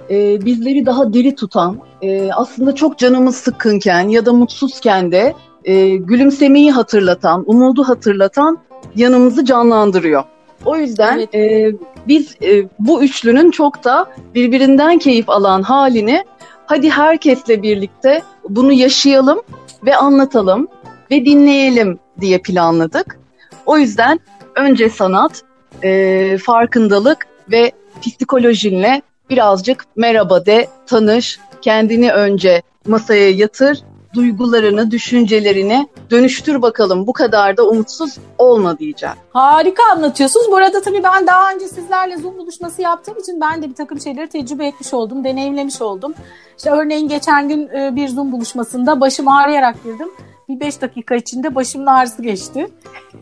e, 0.10 0.46
bizleri 0.46 0.86
daha 0.86 1.14
diri 1.14 1.36
tutan, 1.36 1.78
e, 2.02 2.32
aslında 2.32 2.76
çok 2.76 2.98
canımız 2.98 3.36
sıkkınken 3.36 4.10
ya 4.10 4.26
da 4.26 4.34
mutsuzken 4.34 5.12
de 5.12 5.34
e, 5.66 5.96
gülümsemeyi 5.96 6.72
hatırlatan, 6.72 7.44
umudu 7.48 7.84
hatırlatan 7.84 8.58
yanımızı 8.96 9.46
canlandırıyor. 9.46 10.24
O 10.66 10.78
yüzden 10.78 11.18
evet. 11.18 11.36
e, 11.36 11.76
biz 12.08 12.36
e, 12.42 12.70
bu 12.80 13.04
üçlünün 13.04 13.52
çok 13.52 13.84
da 13.84 14.06
birbirinden 14.36 15.00
keyif 15.00 15.30
alan 15.30 15.62
halini 15.62 16.24
hadi 16.66 16.90
herkesle 16.90 17.62
birlikte 17.62 18.22
bunu 18.50 18.72
yaşayalım 18.72 19.42
ve 19.86 19.96
anlatalım 19.96 20.68
ve 21.12 21.26
dinleyelim 21.26 22.00
diye 22.22 22.38
planladık. 22.38 23.20
O 23.66 23.78
yüzden 23.78 24.20
önce 24.56 24.90
sanat, 24.90 25.44
e, 25.84 26.38
farkındalık 26.38 27.28
ve 27.52 27.72
psikolojinle 28.02 29.02
birazcık 29.30 29.86
merhaba 29.96 30.46
de, 30.46 30.68
tanış, 30.88 31.40
kendini 31.62 32.12
önce 32.12 32.62
masaya 32.88 33.32
yatır, 33.32 33.84
duygularını, 34.18 34.92
düşüncelerini 34.92 35.88
dönüştür 36.12 36.62
bakalım. 36.62 37.08
Bu 37.08 37.14
kadar 37.14 37.58
da 37.58 37.68
umutsuz 37.68 38.18
olma 38.38 38.80
diyeceğim. 38.80 39.16
Harika 39.30 39.84
anlatıyorsunuz. 39.96 40.52
Bu 40.52 40.56
arada 40.56 40.82
tabii 40.82 41.04
ben 41.04 41.28
daha 41.28 41.54
önce 41.54 41.68
sizlerle 41.68 42.18
Zoom 42.18 42.38
buluşması 42.38 42.82
yaptığım 42.82 43.18
için 43.18 43.42
ben 43.42 43.62
de 43.62 43.70
bir 43.70 43.76
takım 43.76 44.00
şeyleri 44.00 44.28
tecrübe 44.28 44.68
etmiş 44.68 44.94
oldum, 44.94 45.24
deneyimlemiş 45.24 45.82
oldum. 45.82 46.14
İşte 46.58 46.70
örneğin 46.70 47.08
geçen 47.08 47.50
gün 47.50 47.68
e, 47.68 47.96
bir 47.96 48.08
Zoom 48.08 48.32
buluşmasında 48.32 49.02
başım 49.02 49.28
ağrıyarak 49.28 49.84
girdim 49.84 50.10
bir 50.50 50.60
beş 50.60 50.82
dakika 50.82 51.16
içinde 51.16 51.56
başımın 51.56 51.86
ağrısı 51.86 52.22
geçti. 52.22 52.68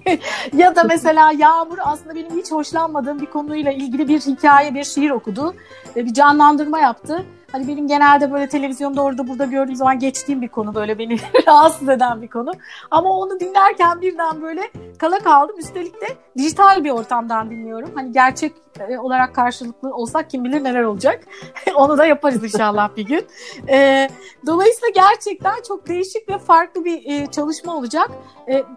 ya 0.54 0.76
da 0.76 0.84
mesela 0.84 1.32
Yağmur 1.32 1.78
aslında 1.84 2.16
benim 2.16 2.38
hiç 2.38 2.52
hoşlanmadığım 2.52 3.22
bir 3.22 3.26
konuyla 3.26 3.72
ilgili 3.72 4.08
bir 4.08 4.20
hikaye, 4.20 4.76
bir 4.76 4.84
şiir 4.84 5.10
okudu. 5.10 5.54
Bir 5.96 6.14
canlandırma 6.14 6.80
yaptı. 6.80 7.26
Hani 7.56 7.68
benim 7.68 7.88
genelde 7.88 8.32
böyle 8.32 8.50
televizyonda 8.50 9.02
orada 9.02 9.28
burada 9.28 9.46
gördüğüm 9.46 9.76
zaman 9.76 10.00
geçtiğim 10.00 10.42
bir 10.42 10.48
konu 10.48 10.76
böyle 10.76 11.00
beni 11.00 11.18
rahatsız 11.48 11.90
eden 11.90 12.22
bir 12.22 12.28
konu. 12.28 12.52
Ama 12.92 13.10
onu 13.10 13.40
dinlerken 13.40 14.02
birden 14.02 14.42
böyle 14.42 14.62
kala 14.98 15.20
kaldım. 15.20 15.60
Üstelik 15.60 16.02
de 16.02 16.08
dijital 16.38 16.84
bir 16.84 16.92
ortamdan 16.92 17.50
dinliyorum. 17.50 17.92
Hani 17.96 18.12
gerçek 18.12 18.54
e, 18.80 18.98
olarak 18.98 19.36
karşılıklı 19.36 19.96
olsak 19.96 20.30
kim 20.30 20.44
bilir 20.44 20.64
neler 20.64 20.84
olacak. 20.84 21.24
onu 21.76 21.98
da 21.98 22.06
yaparız 22.06 22.44
inşallah 22.44 22.96
bir 22.98 23.06
gün. 23.06 23.28
E, 23.70 24.10
dolayısıyla 24.46 24.90
gerçekten 24.96 25.56
çok 25.68 25.88
değişik 25.88 26.30
ve 26.30 26.38
farklı 26.38 26.86
bir 26.86 27.06
e, 27.06 27.26
çalışma 27.26 27.76
olacak. 27.78 28.12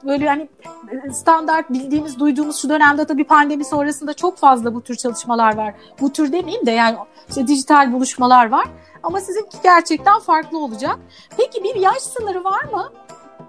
böyle 0.05 0.29
hani 0.29 0.49
standart 1.13 1.71
bildiğimiz, 1.71 2.19
duyduğumuz 2.19 2.63
şu 2.63 2.69
dönemde 2.69 3.05
tabii 3.05 3.25
pandemi 3.25 3.65
sonrasında 3.65 4.15
çok 4.15 4.39
fazla 4.39 4.75
bu 4.75 4.83
tür 4.83 4.95
çalışmalar 4.95 5.57
var. 5.57 5.75
Bu 6.01 6.13
tür 6.13 6.33
demeyeyim 6.33 6.67
de 6.67 6.71
yani 6.71 6.97
işte 7.29 7.47
dijital 7.47 7.93
buluşmalar 7.93 8.51
var. 8.51 8.68
Ama 9.03 9.21
sizinki 9.21 9.57
gerçekten 9.63 10.19
farklı 10.19 10.59
olacak. 10.59 10.99
Peki 11.37 11.65
bir 11.65 11.75
yaş 11.75 11.99
sınırı 11.99 12.45
var 12.45 12.65
mı 12.73 12.93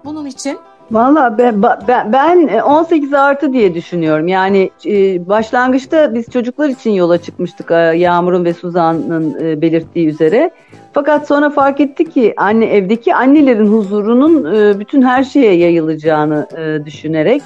bunun 0.04 0.26
için? 0.26 0.58
Valla 0.90 1.38
ben, 1.38 1.62
ben, 1.62 2.12
ben 2.12 2.60
18 2.60 3.14
artı 3.14 3.52
diye 3.52 3.74
düşünüyorum. 3.74 4.28
Yani 4.28 4.70
e, 4.86 5.28
başlangıçta 5.28 6.14
biz 6.14 6.30
çocuklar 6.30 6.68
için 6.68 6.90
yola 6.90 7.18
çıkmıştık 7.18 7.70
e, 7.70 7.74
Yağmur'un 7.74 8.44
ve 8.44 8.54
Suzan'ın 8.54 9.36
e, 9.40 9.62
belirttiği 9.62 10.08
üzere. 10.08 10.50
Fakat 10.92 11.28
sonra 11.28 11.50
fark 11.50 11.80
ettik 11.80 12.14
ki 12.14 12.34
anne 12.36 12.66
evdeki 12.66 13.14
annelerin 13.14 13.66
huzurunun 13.72 14.44
bütün 14.80 15.02
her 15.02 15.24
şeye 15.24 15.54
yayılacağını 15.56 16.46
düşünerek 16.86 17.42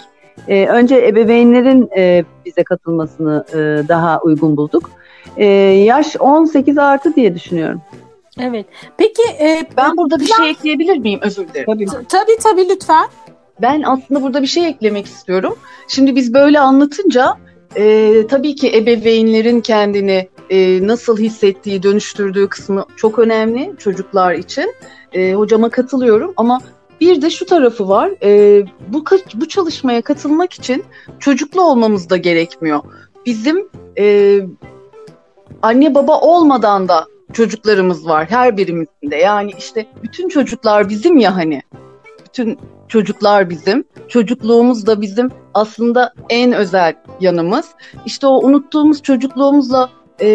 önce 0.49 1.07
ebeveynlerin 1.07 1.91
bize 2.45 2.65
katılmasını 2.65 3.45
daha 3.89 4.21
uygun 4.21 4.57
bulduk. 4.57 4.91
Yaş 5.85 6.17
18 6.17 6.79
artı 6.79 7.15
diye 7.15 7.35
düşünüyorum. 7.35 7.83
Evet. 8.41 8.67
Peki 8.97 9.23
e, 9.41 9.67
ben 9.77 9.97
burada 9.97 10.21
bir 10.21 10.27
şey 10.27 10.51
ekleyebilir 10.51 10.99
miyim? 10.99 11.21
Özür 11.23 11.49
dilerim. 11.49 11.67
Tabii 11.67 11.87
tabii, 12.09 12.37
tabii 12.43 12.69
lütfen. 12.69 13.07
Ben 13.63 13.83
aslında 13.83 14.23
burada 14.23 14.43
bir 14.43 14.47
şey 14.47 14.67
eklemek 14.67 15.07
istiyorum. 15.07 15.57
Şimdi 15.89 16.17
biz 16.17 16.35
böyle 16.35 16.61
anlatınca 16.61 17.37
e, 17.77 18.13
tabii 18.31 18.55
ki 18.55 18.77
ebeveynlerin 18.77 19.61
kendini 19.61 20.29
e, 20.51 20.87
nasıl 20.87 21.19
hissettiği, 21.19 21.83
dönüştürdüğü 21.83 22.49
kısmı 22.49 22.85
çok 22.97 23.19
önemli 23.19 23.73
çocuklar 23.79 24.35
için. 24.35 24.75
E, 25.13 25.33
hocama 25.35 25.71
katılıyorum 25.71 26.33
ama 26.37 26.61
bir 27.01 27.23
de 27.23 27.31
şu 27.31 27.47
tarafı 27.47 27.89
var. 27.89 28.13
E, 28.23 28.63
bu 28.89 29.05
bu 29.35 29.49
çalışmaya 29.49 30.03
katılmak 30.03 30.53
için 30.53 30.85
çocuklu 31.19 31.63
olmamız 31.63 32.11
da 32.11 32.17
gerekmiyor. 32.17 32.81
Bizim 33.27 33.69
e, 33.99 34.39
anne 35.65 35.95
baba 35.95 36.21
olmadan 36.21 36.89
da 36.89 37.07
çocuklarımız 37.33 38.07
var 38.07 38.27
her 38.31 38.57
birimizde. 38.57 39.17
Yani 39.17 39.53
işte 39.59 39.87
bütün 40.03 40.29
çocuklar 40.29 40.89
bizim 40.89 41.19
ya 41.19 41.37
hani. 41.37 41.63
Bütün 42.25 42.59
çocuklar 42.89 43.51
bizim. 43.51 43.85
Çocukluğumuz 44.09 44.87
da 44.87 45.01
bizim 45.01 45.31
aslında 45.55 46.13
en 46.29 46.53
özel 46.53 46.95
yanımız. 47.21 47.67
İşte 48.07 48.27
o 48.27 48.47
unuttuğumuz 48.47 49.03
çocukluğumuzla 49.03 49.91
e, 50.21 50.29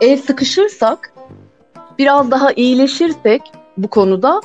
el 0.00 0.16
sıkışırsak, 0.26 1.12
biraz 1.98 2.30
daha 2.30 2.52
iyileşirsek 2.52 3.42
bu 3.76 3.88
konuda 3.88 4.40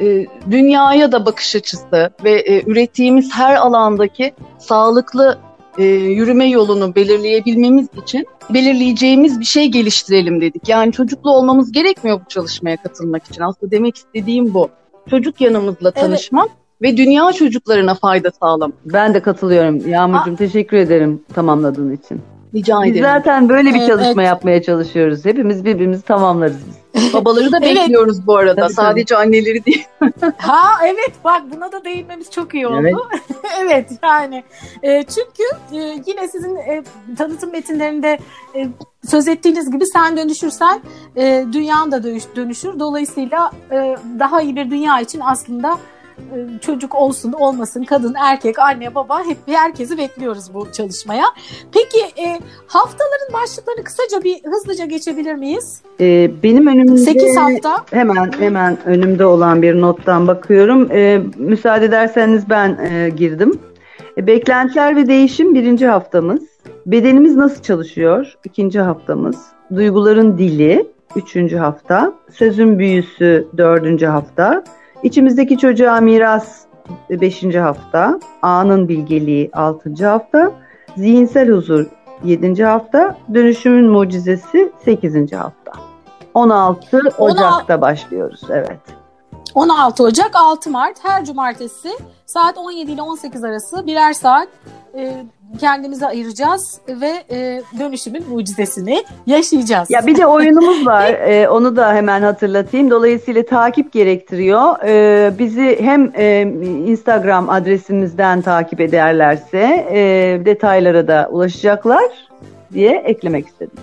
e, 0.00 0.26
dünyaya 0.50 1.12
da 1.12 1.26
bakış 1.26 1.56
açısı 1.56 2.10
ve 2.24 2.32
e, 2.32 2.70
ürettiğimiz 2.70 3.34
her 3.34 3.54
alandaki 3.54 4.34
sağlıklı 4.58 5.38
e, 5.78 5.84
yürüme 5.84 6.48
yolunu 6.48 6.94
belirleyebilmemiz 6.94 7.86
için 8.02 8.26
belirleyeceğimiz 8.50 9.40
bir 9.40 9.44
şey 9.44 9.68
geliştirelim 9.68 10.40
dedik. 10.40 10.68
Yani 10.68 10.92
çocuklu 10.92 11.30
olmamız 11.30 11.72
gerekmiyor 11.72 12.20
bu 12.20 12.28
çalışmaya 12.28 12.76
katılmak 12.76 13.26
için. 13.26 13.42
Aslında 13.42 13.70
demek 13.70 13.96
istediğim 13.96 14.54
bu. 14.54 14.68
Çocuk 15.10 15.40
yanımızla 15.40 15.90
tanışmak 15.90 16.46
evet 16.46 16.64
ve 16.82 16.96
dünya 16.96 17.32
çocuklarına 17.32 17.94
fayda 17.94 18.30
sağlam. 18.30 18.72
Ben 18.84 19.14
de 19.14 19.20
katılıyorum 19.20 19.88
Yağmurcuğum. 19.88 20.36
Teşekkür 20.36 20.76
ederim 20.76 21.22
tamamladığın 21.34 21.92
için. 21.92 22.22
Rica 22.54 22.80
ederim. 22.80 22.94
Biz 22.94 23.02
zaten 23.02 23.48
böyle 23.48 23.74
bir 23.74 23.86
çalışma 23.86 24.22
evet. 24.22 24.26
yapmaya 24.26 24.62
çalışıyoruz. 24.62 25.24
Hepimiz 25.24 25.64
birbirimizi 25.64 26.02
tamamlarız 26.02 26.56
biz. 26.68 26.83
Babaları 27.12 27.52
da 27.52 27.58
evet. 27.62 27.76
bekliyoruz 27.76 28.26
bu 28.26 28.36
arada. 28.36 28.60
Tabii, 28.60 28.72
Sadece 28.72 29.14
tabii. 29.14 29.26
anneleri 29.26 29.64
değil. 29.64 29.86
ha 30.38 30.70
evet 30.84 31.12
bak 31.24 31.42
buna 31.54 31.72
da 31.72 31.84
değinmemiz 31.84 32.30
çok 32.30 32.54
iyi 32.54 32.66
oldu. 32.66 32.76
Evet, 32.80 32.94
evet 33.60 33.90
yani. 34.02 34.44
E, 34.82 35.02
çünkü 35.02 35.42
e, 35.72 36.02
yine 36.06 36.28
sizin 36.28 36.56
e, 36.56 36.82
tanıtım 37.18 37.52
metinlerinde 37.52 38.18
e, 38.56 38.68
söz 39.08 39.28
ettiğiniz 39.28 39.70
gibi 39.70 39.86
sen 39.86 40.16
dönüşürsen 40.16 40.80
e, 41.16 41.44
dünyan 41.52 41.92
da 41.92 42.02
dönüşür. 42.36 42.78
Dolayısıyla 42.78 43.50
e, 43.70 43.96
daha 44.18 44.42
iyi 44.42 44.56
bir 44.56 44.70
dünya 44.70 45.00
için 45.00 45.20
aslında 45.20 45.78
çocuk 46.60 46.94
olsun 46.94 47.32
olmasın 47.32 47.84
kadın 47.84 48.14
erkek 48.18 48.58
anne 48.58 48.94
baba 48.94 49.24
hep 49.24 49.38
herkesi 49.46 49.98
bekliyoruz 49.98 50.54
bu 50.54 50.72
çalışmaya. 50.72 51.24
Peki 51.72 52.00
e, 52.00 52.40
haftaların 52.66 53.32
başlıklarını 53.32 53.84
kısaca 53.84 54.24
bir 54.24 54.44
hızlıca 54.44 54.84
geçebilir 54.84 55.34
miyiz? 55.34 55.82
E, 56.00 56.30
benim 56.42 56.66
önümde 56.66 56.96
8 56.96 57.36
hafta. 57.36 57.84
Hemen 57.90 58.32
hemen 58.38 58.78
önümde 58.86 59.26
olan 59.26 59.62
bir 59.62 59.80
nottan 59.80 60.26
bakıyorum. 60.26 60.92
E, 60.92 61.22
müsaade 61.36 61.84
ederseniz 61.84 62.50
ben 62.50 62.78
e, 62.90 63.08
girdim. 63.08 63.58
E, 64.18 64.26
beklentiler 64.26 64.96
ve 64.96 65.06
değişim 65.06 65.54
birinci 65.54 65.86
haftamız. 65.86 66.42
Bedenimiz 66.86 67.36
nasıl 67.36 67.62
çalışıyor? 67.62 68.34
İkinci 68.44 68.80
haftamız. 68.80 69.36
Duyguların 69.74 70.38
dili 70.38 70.86
üçüncü 71.16 71.56
hafta. 71.56 72.12
Sözün 72.32 72.78
büyüsü 72.78 73.48
dördüncü 73.56 74.06
hafta. 74.06 74.64
İçimizdeki 75.04 75.58
çocuğa 75.58 76.00
miras 76.00 76.60
5. 77.10 77.44
hafta, 77.54 78.20
anın 78.42 78.88
bilgeliği 78.88 79.50
6. 79.52 80.06
hafta, 80.06 80.52
zihinsel 80.96 81.48
huzur 81.48 81.86
7. 82.24 82.64
hafta, 82.64 83.16
dönüşümün 83.34 83.90
mucizesi 83.90 84.72
8. 84.84 85.32
hafta. 85.32 85.72
16 86.34 87.00
Ocak'ta 87.18 87.80
başlıyoruz 87.80 88.40
evet. 88.50 88.80
16 89.54 90.02
Ocak 90.02 90.30
6 90.36 90.70
Mart 90.70 91.04
her 91.04 91.24
cumartesi 91.24 91.90
saat 92.26 92.58
17 92.58 92.92
ile 92.92 93.02
18 93.02 93.44
arası 93.44 93.86
birer 93.86 94.12
saat 94.12 94.48
e, 94.96 95.24
kendimize 95.60 96.06
ayıracağız 96.06 96.80
ve 96.88 97.24
e, 97.30 97.62
dönüşümün 97.78 98.28
mucizesini 98.28 99.04
yaşayacağız. 99.26 99.90
Ya 99.90 100.06
bir 100.06 100.16
de 100.16 100.26
oyunumuz 100.26 100.86
var. 100.86 101.04
ee, 101.08 101.48
onu 101.48 101.76
da 101.76 101.94
hemen 101.94 102.22
hatırlatayım. 102.22 102.90
Dolayısıyla 102.90 103.44
takip 103.46 103.92
gerektiriyor. 103.92 104.78
Bizi 105.38 105.78
hem 105.80 106.12
e, 106.16 106.40
Instagram 106.86 107.50
adresimizden 107.50 108.42
takip 108.42 108.80
ederlerse 108.80 109.86
e, 109.90 110.00
detaylara 110.44 111.08
da 111.08 111.28
ulaşacaklar 111.32 112.04
diye 112.72 112.96
eklemek 112.96 113.46
istedim. 113.46 113.76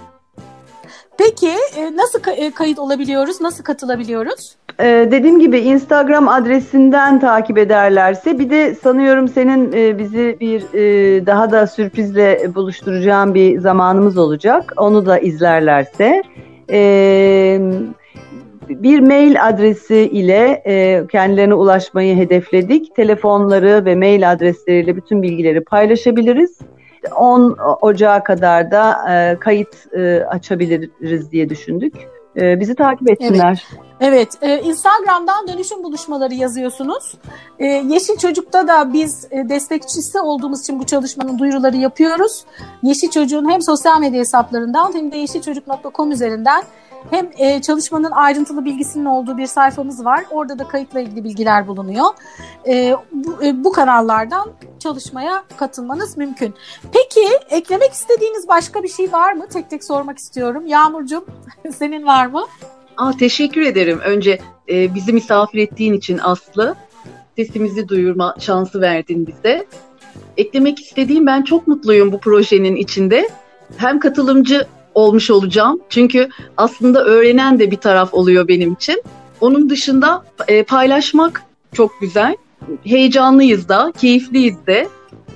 Peki 1.18 1.52
e, 1.78 1.96
nasıl 1.96 2.20
ka- 2.20 2.52
kayıt 2.52 2.80
olabiliyoruz? 2.80 3.42
Nasıl 3.42 3.64
katılabiliyoruz? 3.64 4.56
Ee, 4.82 5.08
dediğim 5.12 5.40
gibi 5.40 5.60
Instagram 5.60 6.28
adresinden 6.28 7.20
takip 7.20 7.58
ederlerse 7.58 8.40
bir 8.40 8.50
de 8.50 8.76
sanıyorum 8.76 9.28
senin 9.28 9.72
e, 9.74 9.98
bizi 9.98 10.38
bir 10.40 10.62
e, 10.74 11.26
daha 11.26 11.52
da 11.52 11.68
sürprizle 11.68 12.56
buluşturacağın 12.56 13.34
bir 13.34 13.60
zamanımız 13.60 14.18
olacak. 14.18 14.74
Onu 14.78 15.06
da 15.06 15.20
izlerlerse 15.20 16.24
e, 16.72 17.60
bir 18.70 19.00
mail 19.00 19.48
adresi 19.48 19.98
ile 19.98 20.64
e, 20.66 21.08
kendilerine 21.12 21.54
ulaşmayı 21.54 22.16
hedefledik. 22.16 22.96
Telefonları 22.96 23.86
ve 23.86 23.96
mail 23.96 24.32
adresleriyle 24.32 24.96
bütün 24.96 25.24
bilgileri 25.24 25.64
paylaşabiliriz. 25.64 26.60
10 27.16 27.58
Ocağı 27.82 28.24
kadar 28.24 28.72
da 28.72 28.96
kayıt 29.40 29.88
açabiliriz 30.30 31.32
diye 31.32 31.50
düşündük. 31.50 31.94
E, 32.38 32.60
bizi 32.60 32.76
takip 32.76 33.10
etsinler. 33.10 33.68
Evet. 33.72 33.92
Evet, 34.04 34.38
e, 34.42 34.60
Instagram'dan 34.62 35.48
dönüşüm 35.48 35.84
buluşmaları 35.84 36.34
yazıyorsunuz. 36.34 37.14
E, 37.60 37.66
Yeşil 37.66 38.18
Çocuk'ta 38.18 38.68
da 38.68 38.94
biz 38.94 39.28
e, 39.32 39.50
destekçisi 39.50 40.20
olduğumuz 40.20 40.60
için 40.60 40.80
bu 40.80 40.86
çalışmanın 40.86 41.40
duyuruları 41.40 41.78
yapıyoruz. 41.78 42.44
Yeşil 42.84 43.10
Çocuk'un 43.10 43.50
hem 43.50 43.62
sosyal 43.62 44.00
medya 44.00 44.20
hesaplarından 44.20 44.94
hem 44.94 45.12
de 45.12 45.18
yeşilçocuk.com 45.18 46.12
üzerinden 46.12 46.64
hem 47.10 47.30
e, 47.38 47.62
çalışmanın 47.62 48.12
ayrıntılı 48.12 48.66
bilgisinin 48.66 49.06
olduğu 49.06 49.38
bir 49.38 49.48
sayfamız 49.48 50.06
var. 50.06 50.26
Orada 50.32 50.60
da 50.60 50.68
kayıtla 50.68 51.00
ilgili 51.00 51.24
bilgiler 51.24 51.68
bulunuyor. 51.68 52.06
E, 52.68 52.96
bu, 53.12 53.44
e, 53.44 53.64
bu 53.64 53.72
kanallardan 53.72 54.52
çalışmaya 54.80 55.44
katılmanız 55.58 56.18
mümkün. 56.18 56.54
Peki 56.94 57.28
eklemek 57.50 57.92
istediğiniz 57.92 58.48
başka 58.48 58.84
bir 58.84 58.88
şey 58.88 59.12
var 59.12 59.34
mı? 59.34 59.48
Tek 59.48 59.70
tek 59.70 59.84
sormak 59.84 60.18
istiyorum. 60.18 60.68
Yağmurcuğum 60.68 61.26
senin 61.76 62.06
var 62.06 62.26
mı? 62.26 62.46
Aa, 62.98 63.12
teşekkür 63.12 63.62
ederim. 63.62 64.00
Önce 64.00 64.40
e, 64.70 64.96
bizi 64.96 65.14
misafir 65.14 65.60
ettiğin 65.60 65.94
için 65.94 66.20
Aslı. 66.24 66.76
Sesimizi 67.36 67.88
duyurma 67.88 68.36
şansı 68.40 68.82
verdin 68.82 69.28
bize. 69.28 69.66
Eklemek 70.38 70.80
istediğim 70.80 71.26
ben 71.26 71.42
çok 71.42 71.68
mutluyum 71.68 72.12
bu 72.12 72.20
projenin 72.20 72.76
içinde. 72.76 73.30
Hem 73.78 74.00
katılımcı 74.00 74.68
olmuş 74.96 75.32
olacağım. 75.32 75.82
Çünkü 75.90 76.30
aslında 76.58 77.04
öğrenen 77.06 77.60
de 77.60 77.72
bir 77.72 77.78
taraf 77.78 78.14
oluyor 78.14 78.48
benim 78.48 78.74
için. 78.74 79.04
Onun 79.42 79.70
dışında 79.70 80.24
e, 80.48 80.64
paylaşmak 80.64 81.44
çok 81.74 81.92
güzel. 82.02 82.36
Heyecanlıyız 82.84 83.70
da, 83.70 83.94
keyifliyiz 83.98 84.68
de. 84.68 84.88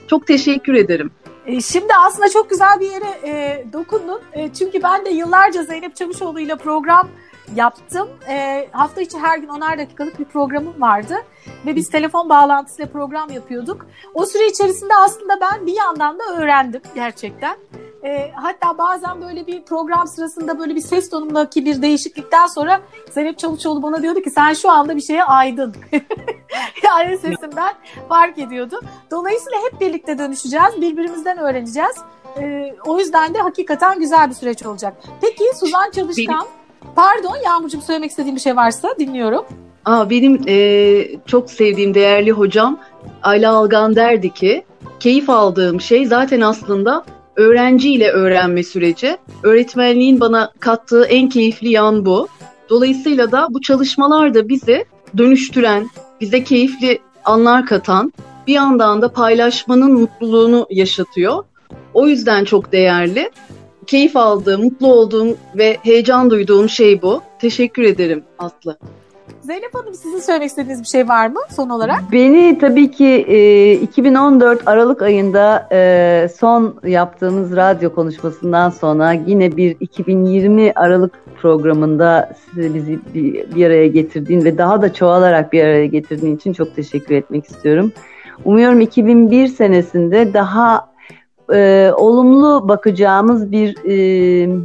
Çok 0.07 0.27
teşekkür 0.27 0.73
ederim. 0.73 1.11
E, 1.45 1.61
şimdi 1.61 1.93
aslında 2.07 2.29
çok 2.29 2.49
güzel 2.49 2.79
bir 2.79 2.91
yere 2.91 3.19
e, 3.23 3.65
dokundun. 3.73 4.21
E, 4.33 4.53
çünkü 4.53 4.83
ben 4.83 5.05
de 5.05 5.09
yıllarca 5.09 5.63
Zeynep 5.63 5.95
Çavuşoğlu 5.95 6.39
ile 6.39 6.55
program 6.55 7.07
yaptım. 7.55 8.07
E, 8.29 8.67
hafta 8.71 9.01
içi 9.01 9.17
her 9.19 9.37
gün 9.37 9.47
onar 9.47 9.77
dakikalık 9.77 10.19
bir 10.19 10.25
programım 10.25 10.81
vardı. 10.81 11.15
Ve 11.65 11.75
biz 11.75 11.89
telefon 11.89 12.29
bağlantısıyla 12.29 12.91
program 12.91 13.29
yapıyorduk. 13.29 13.85
O 14.13 14.25
süre 14.25 14.47
içerisinde 14.47 14.93
aslında 15.05 15.33
ben 15.41 15.67
bir 15.67 15.75
yandan 15.75 16.19
da 16.19 16.23
öğrendim 16.37 16.81
gerçekten. 16.95 17.57
E, 18.05 18.31
hatta 18.35 18.77
bazen 18.77 19.21
böyle 19.21 19.47
bir 19.47 19.63
program 19.63 20.07
sırasında 20.07 20.59
böyle 20.59 20.75
bir 20.75 20.81
ses 20.81 21.09
tonumdaki 21.09 21.65
bir 21.65 21.81
değişiklikten 21.81 22.47
sonra 22.47 22.81
Zeynep 23.11 23.39
Çavuşoğlu 23.39 23.83
bana 23.83 24.01
diyordu 24.01 24.21
ki 24.21 24.29
sen 24.29 24.53
şu 24.53 24.71
anda 24.71 24.95
bir 24.95 25.01
şeye 25.01 25.23
aydın. 25.23 25.75
yani 26.83 27.17
sesimden 27.17 27.73
fark 28.09 28.37
ediyordu. 28.37 28.81
Dolayısıyla 29.11 29.59
hep 29.71 29.81
birlikte 29.81 30.17
dönüşeceğiz. 30.17 30.81
Birbirimizden 30.81 31.37
öğreneceğiz. 31.37 31.95
E, 32.41 32.73
o 32.85 32.99
yüzden 32.99 33.33
de 33.33 33.39
hakikaten 33.39 33.99
güzel 33.99 34.29
bir 34.29 34.35
süreç 34.35 34.65
olacak. 34.65 34.93
Peki 35.21 35.43
Suzan 35.59 35.91
Çalışkan... 35.91 36.35
Benim 36.35 36.65
Pardon 36.95 37.37
Yağmurcuğum 37.45 37.81
söylemek 37.81 38.09
istediğim 38.09 38.35
bir 38.35 38.41
şey 38.41 38.55
varsa 38.55 38.89
dinliyorum. 38.99 39.45
Aa, 39.85 40.09
benim 40.09 40.41
e, 40.47 41.07
çok 41.25 41.51
sevdiğim 41.51 41.93
değerli 41.93 42.31
hocam 42.31 42.79
Ayla 43.23 43.53
Algan 43.53 43.95
derdi 43.95 44.33
ki 44.33 44.65
keyif 44.99 45.29
aldığım 45.29 45.81
şey 45.81 46.05
zaten 46.05 46.41
aslında 46.41 47.05
öğrenciyle 47.35 48.09
öğrenme 48.09 48.63
süreci. 48.63 49.17
Öğretmenliğin 49.43 50.19
bana 50.19 50.51
kattığı 50.59 51.05
en 51.05 51.29
keyifli 51.29 51.69
yan 51.69 52.05
bu. 52.05 52.27
Dolayısıyla 52.69 53.31
da 53.31 53.47
bu 53.49 53.61
çalışmalar 53.61 54.33
da 54.33 54.49
bizi 54.49 54.85
dönüştüren, 55.17 55.89
bize 56.21 56.43
keyifli 56.43 56.99
anlar 57.25 57.65
katan, 57.65 58.13
bir 58.47 58.53
yandan 58.53 59.01
da 59.01 59.11
paylaşmanın 59.11 59.91
mutluluğunu 59.91 60.67
yaşatıyor. 60.69 61.43
O 61.93 62.07
yüzden 62.07 62.45
çok 62.45 62.71
değerli 62.71 63.31
keyif 63.87 64.17
aldığım, 64.17 64.63
mutlu 64.63 64.93
olduğum 64.93 65.37
ve 65.55 65.77
heyecan 65.83 66.29
duyduğum 66.29 66.69
şey 66.69 67.01
bu. 67.01 67.21
Teşekkür 67.39 67.83
ederim 67.83 68.23
Aslı. 68.39 68.77
Zeynep 69.45 69.75
Hanım 69.75 69.93
sizin 69.93 70.19
söylemek 70.19 70.49
istediğiniz 70.49 70.81
bir 70.81 70.87
şey 70.87 71.07
var 71.07 71.27
mı 71.27 71.39
son 71.49 71.69
olarak? 71.69 72.03
Beni 72.11 72.57
tabii 72.59 72.91
ki 72.91 73.05
e, 73.05 73.73
2014 73.73 74.61
Aralık 74.65 75.01
ayında 75.01 75.67
e, 75.71 76.29
son 76.39 76.75
yaptığımız 76.87 77.55
radyo 77.55 77.95
konuşmasından 77.95 78.69
sonra 78.69 79.11
yine 79.11 79.57
bir 79.57 79.75
2020 79.79 80.71
Aralık 80.75 81.19
programında 81.41 82.33
size 82.45 82.73
bizi 82.73 82.99
bir, 83.13 83.55
bir 83.55 83.65
araya 83.65 83.87
getirdiğin 83.87 84.45
ve 84.45 84.57
daha 84.57 84.81
da 84.81 84.93
çoğalarak 84.93 85.53
bir 85.53 85.63
araya 85.63 85.85
getirdiğin 85.85 86.35
için 86.35 86.53
çok 86.53 86.75
teşekkür 86.75 87.15
etmek 87.15 87.45
istiyorum. 87.45 87.91
Umuyorum 88.45 88.81
2001 88.81 89.47
senesinde 89.47 90.33
daha 90.33 90.91
e, 91.53 91.91
olumlu 91.97 92.67
bakacağımız 92.67 93.51
bir 93.51 93.77
e, 93.85 94.59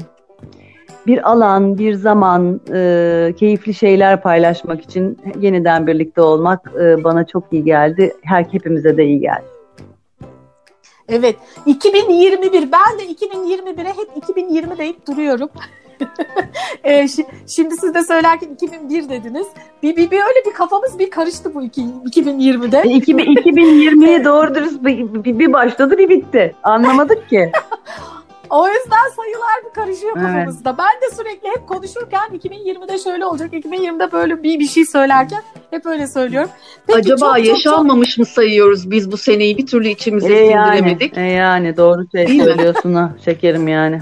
bir 1.07 1.31
alan, 1.31 1.79
bir 1.79 1.95
zaman, 1.95 2.61
e, 2.75 3.35
keyifli 3.39 3.75
şeyler 3.75 4.23
paylaşmak 4.23 4.83
için 4.83 5.19
yeniden 5.41 5.87
birlikte 5.87 6.23
olmak 6.23 6.73
e, 6.81 7.05
bana 7.05 7.27
çok 7.27 7.45
iyi 7.53 7.65
geldi. 7.65 8.15
Her 8.23 8.45
hepimize 8.45 8.97
de 8.97 9.05
iyi 9.05 9.21
geldi. 9.21 9.45
Evet, 11.09 11.37
2021. 11.67 12.53
Ben 12.53 12.99
de 12.99 13.27
2021'e 13.27 13.89
hep 13.89 14.09
2020 14.17 14.79
deyip 14.79 15.07
duruyorum. 15.07 15.49
e, 16.85 17.09
şimdi 17.47 17.77
siz 17.77 17.95
de 17.95 18.05
söylerken 18.05 18.49
2001 18.49 19.09
dediniz. 19.09 19.47
Bir, 19.83 19.97
bir, 19.97 20.11
bir 20.11 20.17
öyle 20.17 20.47
bir 20.47 20.53
kafamız 20.53 20.99
bir 20.99 21.11
karıştı 21.11 21.55
bu 21.55 21.63
iki, 21.63 21.81
2020'de. 21.83 22.81
2020'ye 22.81 24.25
doğru 24.25 24.55
dürüst 24.55 24.85
bir, 24.85 25.39
bir 25.39 25.53
başladı 25.53 25.99
bir 25.99 26.09
bitti. 26.09 26.55
Anlamadık 26.63 27.29
ki. 27.29 27.53
O 28.51 28.69
yüzden 28.69 29.09
sayılar 29.17 29.65
bir 29.65 29.75
karışıyor 29.75 30.15
kafamızda. 30.15 30.71
Evet. 30.71 30.79
Ben 30.79 31.11
de 31.11 31.15
sürekli 31.17 31.49
hep 31.49 31.69
konuşurken 31.69 32.29
2020'de 32.35 32.99
şöyle 32.99 33.27
olacak, 33.27 33.53
2020'de 33.53 34.13
böyle 34.13 34.43
bir 34.43 34.59
bir 34.59 34.69
şey 34.69 34.87
söylerken 34.87 35.43
hep 35.71 35.87
öyle 35.87 36.07
söylüyorum. 36.07 36.51
Peki, 36.87 36.99
Acaba 36.99 37.37
çok, 37.37 37.47
yaşanmamış 37.47 38.11
çok, 38.11 38.19
mı 38.19 38.27
sayıyoruz 38.27 38.91
biz 38.91 39.13
bu 39.13 39.17
seneyi 39.17 39.59
bir 39.59 39.67
türlü 39.67 39.89
içimize 39.89 40.35
e 40.35 40.49
sindiremedik? 40.49 41.17
Yani, 41.17 41.29
e 41.29 41.33
yani 41.33 41.77
doğru 41.77 42.07
şey 42.13 42.27
söylüyorsun 42.27 42.95
ha 42.95 43.13
şekerim 43.25 43.69
yani. 43.69 44.01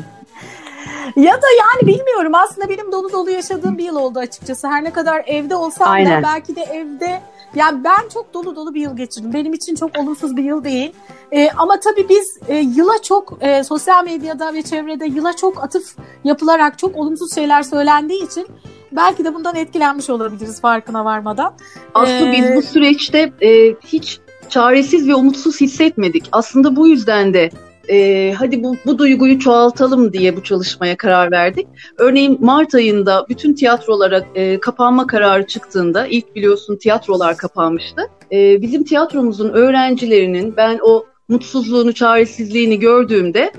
Ya 1.17 1.33
da 1.33 1.47
yani 1.61 1.97
bilmiyorum 1.97 2.35
aslında 2.35 2.69
benim 2.69 2.93
dolu 2.93 3.13
dolu 3.13 3.31
yaşadığım 3.31 3.79
bir 3.79 3.85
yıl 3.85 3.97
oldu 3.97 4.19
açıkçası. 4.19 4.69
Her 4.69 4.85
ne 4.85 4.91
kadar 4.91 5.23
evde 5.27 5.57
olsam 5.57 5.89
Aynen. 5.91 6.23
da 6.23 6.27
belki 6.27 6.57
de 6.57 6.63
evde 6.63 7.21
yani 7.55 7.85
ben 7.85 8.09
çok 8.15 8.35
dolu 8.35 8.57
dolu 8.57 8.75
bir 8.75 8.81
yıl 8.81 8.97
geçirdim. 8.97 9.33
Benim 9.35 9.53
için 9.53 9.75
çok 9.75 9.99
olumsuz 9.99 10.37
bir 10.37 10.45
yıl 10.45 10.65
değil. 10.65 10.93
E, 11.33 11.51
ama 11.51 11.81
tabii 11.81 12.09
biz 12.09 12.39
e, 12.49 12.57
yıla 12.57 13.03
çok 13.03 13.39
e, 13.41 13.65
sosyal 13.65 14.05
medyada 14.05 14.55
ve 14.55 14.63
çevrede 14.63 15.07
yıla 15.07 15.33
çok 15.33 15.65
atıf 15.65 15.97
yapılarak 16.25 16.79
çok 16.79 16.97
olumsuz 16.97 17.35
şeyler 17.35 17.63
söylendiği 17.63 18.27
için 18.27 18.47
belki 18.93 19.25
de 19.25 19.35
bundan 19.35 19.57
etkilenmiş 19.57 20.11
olabiliriz 20.11 20.61
farkına 20.61 21.05
varmadan. 21.05 21.55
Aslında 21.95 22.29
ee, 22.29 22.33
biz 22.33 22.57
bu 22.57 22.63
süreçte 22.63 23.33
e, 23.43 23.75
hiç 23.75 24.21
çaresiz 24.49 25.09
ve 25.09 25.15
umutsuz 25.15 25.61
hissetmedik. 25.61 26.29
Aslında 26.33 26.77
bu 26.77 26.89
yüzden 26.89 27.35
de 27.35 27.51
e, 27.91 28.33
hadi 28.39 28.63
bu, 28.63 28.77
bu 28.87 28.99
duyguyu 28.99 29.39
çoğaltalım 29.39 30.13
diye 30.13 30.37
bu 30.37 30.43
çalışmaya 30.43 30.97
karar 30.97 31.31
verdik. 31.31 31.67
Örneğin 31.99 32.39
Mart 32.41 32.75
ayında 32.75 33.27
bütün 33.29 33.55
tiyatrolara 33.55 34.25
e, 34.35 34.61
kapanma 34.61 35.07
kararı 35.07 35.47
çıktığında 35.47 36.07
ilk 36.07 36.35
biliyorsun 36.37 36.77
tiyatrolar 36.77 37.37
kapanmıştı. 37.37 38.03
E, 38.33 38.63
bizim 38.63 38.85
tiyatromuzun 38.85 39.51
öğrencilerinin 39.51 40.57
ben 40.57 40.79
o 40.83 41.05
mutsuzluğunu, 41.29 41.93
çaresizliğini 41.93 42.79
gördüğümde 42.79 43.53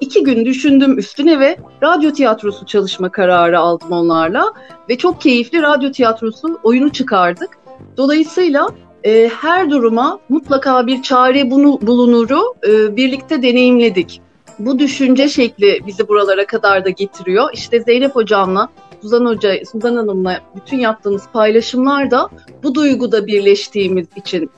iki 0.00 0.22
gün 0.22 0.44
düşündüm 0.44 0.98
üstüne 0.98 1.40
ve 1.40 1.56
radyo 1.82 2.12
tiyatrosu 2.12 2.66
çalışma 2.66 3.08
kararı 3.08 3.58
aldım 3.58 3.92
onlarla. 3.92 4.52
Ve 4.88 4.98
çok 4.98 5.20
keyifli 5.20 5.62
radyo 5.62 5.92
tiyatrosu 5.92 6.58
oyunu 6.62 6.92
çıkardık. 6.92 7.58
Dolayısıyla 7.96 8.68
e, 9.04 9.28
her 9.28 9.70
duruma 9.70 10.18
mutlaka 10.28 10.86
bir 10.86 11.02
çare 11.02 11.50
bunu, 11.50 11.78
bulunuru 11.82 12.54
e, 12.68 12.96
birlikte 12.96 13.42
deneyimledik. 13.42 14.20
Bu 14.58 14.78
düşünce 14.78 15.28
şekli 15.28 15.80
bizi 15.86 16.08
buralara 16.08 16.46
kadar 16.46 16.84
da 16.84 16.90
getiriyor. 16.90 17.50
İşte 17.52 17.80
Zeynep 17.80 18.16
Hocam'la, 18.16 18.68
Suzan 19.02 19.26
Hoca, 19.26 19.64
Suzan 19.72 19.96
Hanım'la 19.96 20.40
bütün 20.56 20.78
yaptığımız 20.78 21.22
paylaşımlar 21.32 22.10
da 22.10 22.28
bu 22.62 22.74
duyguda 22.74 23.26
birleştiğimiz 23.26 24.06
için 24.16 24.50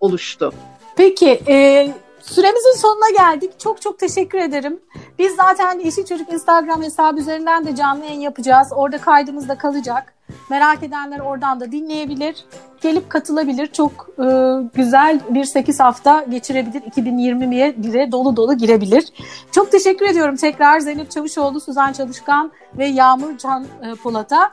oluştu. 0.00 0.52
Peki, 0.96 1.40
e, 1.48 1.88
Süremizin 2.24 2.76
sonuna 2.76 3.10
geldik. 3.18 3.60
Çok 3.60 3.82
çok 3.82 3.98
teşekkür 3.98 4.38
ederim. 4.38 4.80
Biz 5.18 5.36
zaten 5.36 5.78
Yeşil 5.78 6.04
Çocuk 6.04 6.32
Instagram 6.32 6.82
hesabı 6.82 7.20
üzerinden 7.20 7.66
de 7.66 7.76
canlı 7.76 8.04
yayın 8.04 8.20
yapacağız. 8.20 8.68
Orada 8.76 8.98
kaydımız 8.98 9.48
da 9.48 9.58
kalacak. 9.58 10.14
Merak 10.50 10.82
edenler 10.82 11.20
oradan 11.20 11.60
da 11.60 11.72
dinleyebilir. 11.72 12.44
Gelip 12.80 13.10
katılabilir. 13.10 13.66
Çok 13.66 14.08
e, 14.18 14.26
güzel 14.74 15.20
bir 15.30 15.44
8 15.44 15.80
hafta 15.80 16.22
geçirebilir. 16.22 16.80
2020'ye 16.80 17.82
dire 17.82 18.12
dolu 18.12 18.36
dolu 18.36 18.58
girebilir. 18.58 19.04
Çok 19.52 19.72
teşekkür 19.72 20.06
ediyorum 20.06 20.36
tekrar 20.36 20.80
Zeynep 20.80 21.10
Çavuşoğlu, 21.10 21.60
Suzan 21.60 21.92
Çalışkan 21.92 22.52
ve 22.78 22.86
Yağmur 22.86 23.38
Can 23.38 23.64
e, 23.64 23.94
Polat'a. 24.02 24.50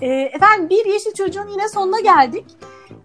E, 0.00 0.06
efendim 0.06 0.68
bir 0.70 0.92
Yeşil 0.92 1.12
Çocuğun 1.12 1.48
yine 1.48 1.68
sonuna 1.68 2.00
geldik. 2.00 2.44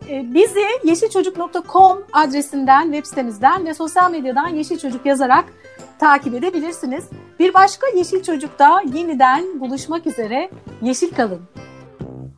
Ee, 0.09 0.33
bizi 0.33 0.65
yeşilçocuk.com 0.83 2.03
adresinden, 2.13 2.83
web 2.83 3.05
sitemizden 3.05 3.65
ve 3.65 3.73
sosyal 3.73 4.11
medyadan 4.11 4.47
Yeşil 4.47 4.79
Çocuk 4.79 5.05
yazarak 5.05 5.45
takip 5.99 6.33
edebilirsiniz. 6.33 7.05
Bir 7.39 7.53
başka 7.53 7.87
Yeşil 7.95 8.23
Çocuk'ta 8.23 8.81
yeniden 8.93 9.59
buluşmak 9.59 10.07
üzere. 10.07 10.49
Yeşil 10.81 11.15
kalın. 11.15 11.41